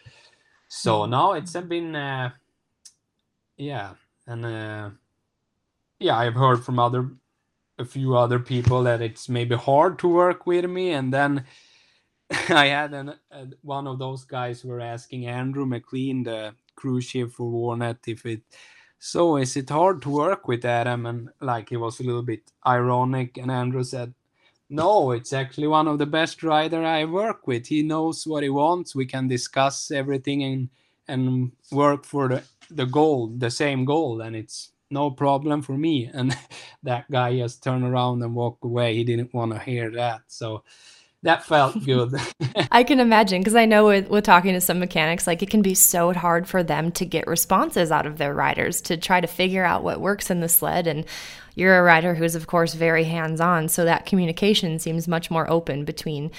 so 0.67 1.01
mm. 1.01 1.09
now 1.09 1.33
it's 1.33 1.53
been 1.53 1.95
uh, 1.95 2.29
yeah 3.57 3.93
and 4.25 4.45
uh, 4.45 4.89
yeah 5.99 6.17
i've 6.17 6.35
heard 6.35 6.63
from 6.63 6.79
other 6.79 7.09
a 7.79 7.85
few 7.85 8.15
other 8.15 8.39
people 8.39 8.83
that 8.83 9.01
it's 9.01 9.29
maybe 9.29 9.55
hard 9.55 9.99
to 9.99 10.07
work 10.07 10.45
with 10.45 10.65
me 10.65 10.91
and 10.91 11.13
then 11.13 11.43
i 12.49 12.67
had 12.67 12.93
an, 12.93 13.13
uh, 13.31 13.45
one 13.61 13.87
of 13.87 13.99
those 13.99 14.25
guys 14.25 14.61
who 14.61 14.69
were 14.69 14.81
asking 14.81 15.27
andrew 15.27 15.65
mclean 15.65 16.23
the 16.23 16.53
crew 16.75 17.01
chief 17.01 17.31
for 17.31 17.49
warnert 17.49 18.07
if 18.07 18.25
it 18.25 18.41
so 18.99 19.37
is 19.37 19.55
it 19.55 19.69
hard 19.69 20.01
to 20.01 20.09
work 20.09 20.47
with 20.47 20.65
adam 20.65 21.05
and 21.05 21.29
like 21.41 21.69
he 21.69 21.77
was 21.77 21.99
a 21.99 22.03
little 22.03 22.23
bit 22.23 22.51
ironic 22.65 23.37
and 23.37 23.51
andrew 23.51 23.83
said 23.83 24.13
no, 24.69 25.11
it's 25.11 25.33
actually 25.33 25.67
one 25.67 25.87
of 25.87 25.97
the 25.99 26.05
best 26.05 26.43
rider 26.43 26.83
I 26.83 27.05
work 27.05 27.47
with. 27.47 27.67
He 27.67 27.83
knows 27.83 28.27
what 28.27 28.43
he 28.43 28.49
wants. 28.49 28.95
We 28.95 29.05
can 29.05 29.27
discuss 29.27 29.91
everything 29.91 30.43
and 30.43 30.69
and 31.07 31.51
work 31.71 32.05
for 32.05 32.27
the 32.27 32.43
the 32.69 32.85
goal, 32.85 33.27
the 33.27 33.49
same 33.49 33.85
goal, 33.85 34.21
and 34.21 34.35
it's 34.35 34.71
no 34.91 35.11
problem 35.11 35.61
for 35.61 35.77
me. 35.77 36.09
And 36.13 36.35
that 36.83 37.09
guy 37.09 37.37
just 37.37 37.63
turned 37.63 37.85
around 37.85 38.23
and 38.23 38.35
walked 38.35 38.65
away. 38.65 38.95
He 38.95 39.03
didn't 39.03 39.33
want 39.33 39.53
to 39.53 39.59
hear 39.59 39.91
that. 39.91 40.21
So 40.27 40.63
that 41.23 41.43
felt 41.43 41.83
good. 41.85 42.13
I 42.71 42.83
can 42.83 42.99
imagine 42.99 43.41
because 43.41 43.55
I 43.55 43.65
know 43.65 43.85
with, 43.85 44.09
with 44.09 44.23
talking 44.23 44.53
to 44.53 44.61
some 44.61 44.79
mechanics, 44.79 45.27
like 45.27 45.41
it 45.41 45.49
can 45.49 45.61
be 45.61 45.73
so 45.73 46.13
hard 46.13 46.47
for 46.47 46.63
them 46.63 46.91
to 46.93 47.05
get 47.05 47.27
responses 47.27 47.91
out 47.91 48.05
of 48.05 48.17
their 48.17 48.33
riders 48.33 48.81
to 48.81 48.97
try 48.97 49.19
to 49.21 49.27
figure 49.27 49.65
out 49.65 49.83
what 49.83 50.01
works 50.01 50.29
in 50.29 50.39
the 50.41 50.49
sled. 50.49 50.87
And 50.87 51.05
you're 51.55 51.77
a 51.77 51.83
rider 51.83 52.13
who's, 52.15 52.35
of 52.35 52.47
course, 52.47 52.73
very 52.73 53.03
hands 53.03 53.41
on. 53.41 53.67
So 53.67 53.85
that 53.85 54.05
communication 54.05 54.79
seems 54.79 55.07
much 55.07 55.31
more 55.31 55.49
open 55.49 55.85
between 55.85 56.31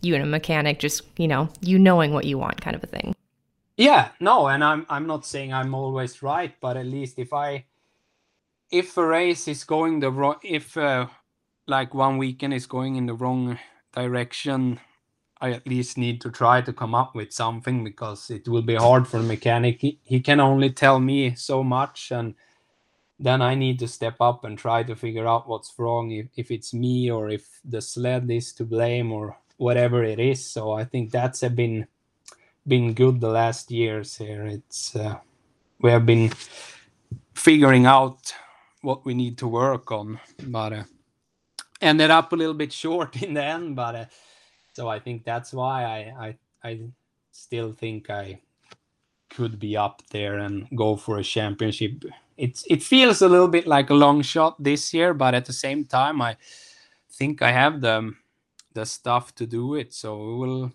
you 0.00 0.14
and 0.14 0.22
a 0.22 0.26
mechanic, 0.26 0.78
just, 0.80 1.02
you 1.16 1.28
know, 1.28 1.48
you 1.60 1.78
knowing 1.78 2.12
what 2.12 2.26
you 2.26 2.36
want 2.36 2.60
kind 2.60 2.76
of 2.76 2.82
a 2.84 2.88
thing. 2.88 3.14
Yeah, 3.76 4.10
no, 4.20 4.46
and 4.46 4.62
I'm 4.62 4.86
I'm 4.88 5.06
not 5.06 5.26
saying 5.26 5.52
I'm 5.52 5.74
always 5.74 6.22
right, 6.22 6.54
but 6.60 6.76
at 6.76 6.86
least 6.86 7.18
if 7.18 7.32
I 7.32 7.64
if 8.70 8.96
a 8.96 9.04
race 9.04 9.48
is 9.48 9.64
going 9.64 9.98
the 9.98 10.12
wrong 10.12 10.36
if 10.44 10.76
uh, 10.76 11.08
like 11.66 11.92
one 11.92 12.18
weekend 12.18 12.54
is 12.54 12.66
going 12.66 12.94
in 12.94 13.06
the 13.06 13.14
wrong 13.14 13.58
direction, 13.94 14.80
I 15.40 15.52
at 15.52 15.66
least 15.66 15.98
need 15.98 16.20
to 16.22 16.30
try 16.30 16.60
to 16.60 16.72
come 16.72 16.94
up 16.94 17.14
with 17.14 17.32
something 17.32 17.84
because 17.84 18.30
it 18.30 18.48
will 18.48 18.62
be 18.62 18.74
hard 18.76 19.06
for 19.06 19.18
the 19.18 19.24
mechanic. 19.24 19.80
He, 19.80 19.98
he 20.02 20.20
can 20.20 20.40
only 20.40 20.70
tell 20.70 21.00
me 21.00 21.34
so 21.34 21.62
much 21.62 22.10
and 22.10 22.34
then 23.18 23.42
I 23.42 23.54
need 23.54 23.78
to 23.78 23.88
step 23.88 24.16
up 24.20 24.44
and 24.44 24.58
try 24.58 24.82
to 24.82 24.96
figure 24.96 25.26
out 25.26 25.48
what's 25.48 25.72
wrong 25.78 26.10
if, 26.10 26.26
if 26.36 26.50
it's 26.50 26.74
me 26.74 27.10
or 27.10 27.28
if 27.28 27.46
the 27.64 27.80
sled 27.80 28.30
is 28.30 28.52
to 28.54 28.64
blame 28.64 29.12
or 29.12 29.36
whatever 29.56 30.02
it 30.02 30.18
is. 30.18 30.44
So 30.44 30.72
I 30.72 30.84
think 30.84 31.10
that's 31.10 31.40
been 31.48 31.86
been 32.66 32.94
good 32.94 33.20
the 33.20 33.28
last 33.28 33.70
years 33.70 34.16
here. 34.16 34.46
It's 34.46 34.96
uh, 34.96 35.18
we 35.80 35.90
have 35.90 36.06
been 36.06 36.32
figuring 37.34 37.86
out 37.86 38.34
what 38.80 39.04
we 39.04 39.14
need 39.14 39.38
to 39.38 39.48
work 39.48 39.92
on, 39.92 40.18
but 40.46 40.72
uh, 40.72 40.84
ended 41.80 42.10
up 42.10 42.32
a 42.32 42.36
little 42.36 42.54
bit 42.54 42.72
short 42.72 43.22
in 43.22 43.34
the 43.34 43.44
end. 43.44 43.76
But 43.76 43.94
uh, 43.94 44.04
so 44.74 44.88
I 44.88 44.98
think 44.98 45.24
that's 45.24 45.52
why 45.52 45.84
I, 45.84 46.26
I 46.26 46.70
I 46.70 46.80
still 47.32 47.72
think 47.72 48.10
I 48.10 48.40
could 49.30 49.58
be 49.58 49.76
up 49.76 50.02
there 50.10 50.38
and 50.38 50.68
go 50.76 50.96
for 50.96 51.18
a 51.18 51.24
championship. 51.24 52.04
It's 52.36 52.64
it 52.68 52.82
feels 52.82 53.22
a 53.22 53.28
little 53.28 53.48
bit 53.48 53.66
like 53.66 53.90
a 53.90 53.94
long 53.94 54.22
shot 54.22 54.62
this 54.62 54.94
year, 54.94 55.14
but 55.14 55.34
at 55.34 55.44
the 55.46 55.52
same 55.52 55.84
time, 55.84 56.22
I 56.22 56.36
think 57.12 57.42
I 57.42 57.52
have 57.52 57.80
the 57.80 58.12
the 58.74 58.86
stuff 58.86 59.34
to 59.36 59.46
do 59.46 59.74
it. 59.76 59.94
So 59.94 60.18
we 60.18 60.34
will 60.34 60.72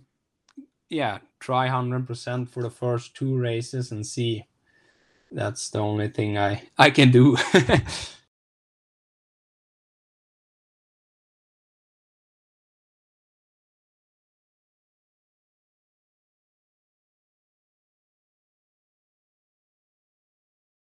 yeah, 0.89 1.19
try 1.39 1.67
100% 1.69 2.49
for 2.49 2.63
the 2.63 2.69
first 2.69 3.15
two 3.15 3.37
races 3.37 3.91
and 3.91 4.05
see. 4.05 4.45
That's 5.31 5.69
the 5.69 5.79
only 5.79 6.09
thing 6.09 6.37
I 6.37 6.63
I 6.77 6.89
can 6.89 7.11
do. 7.11 7.37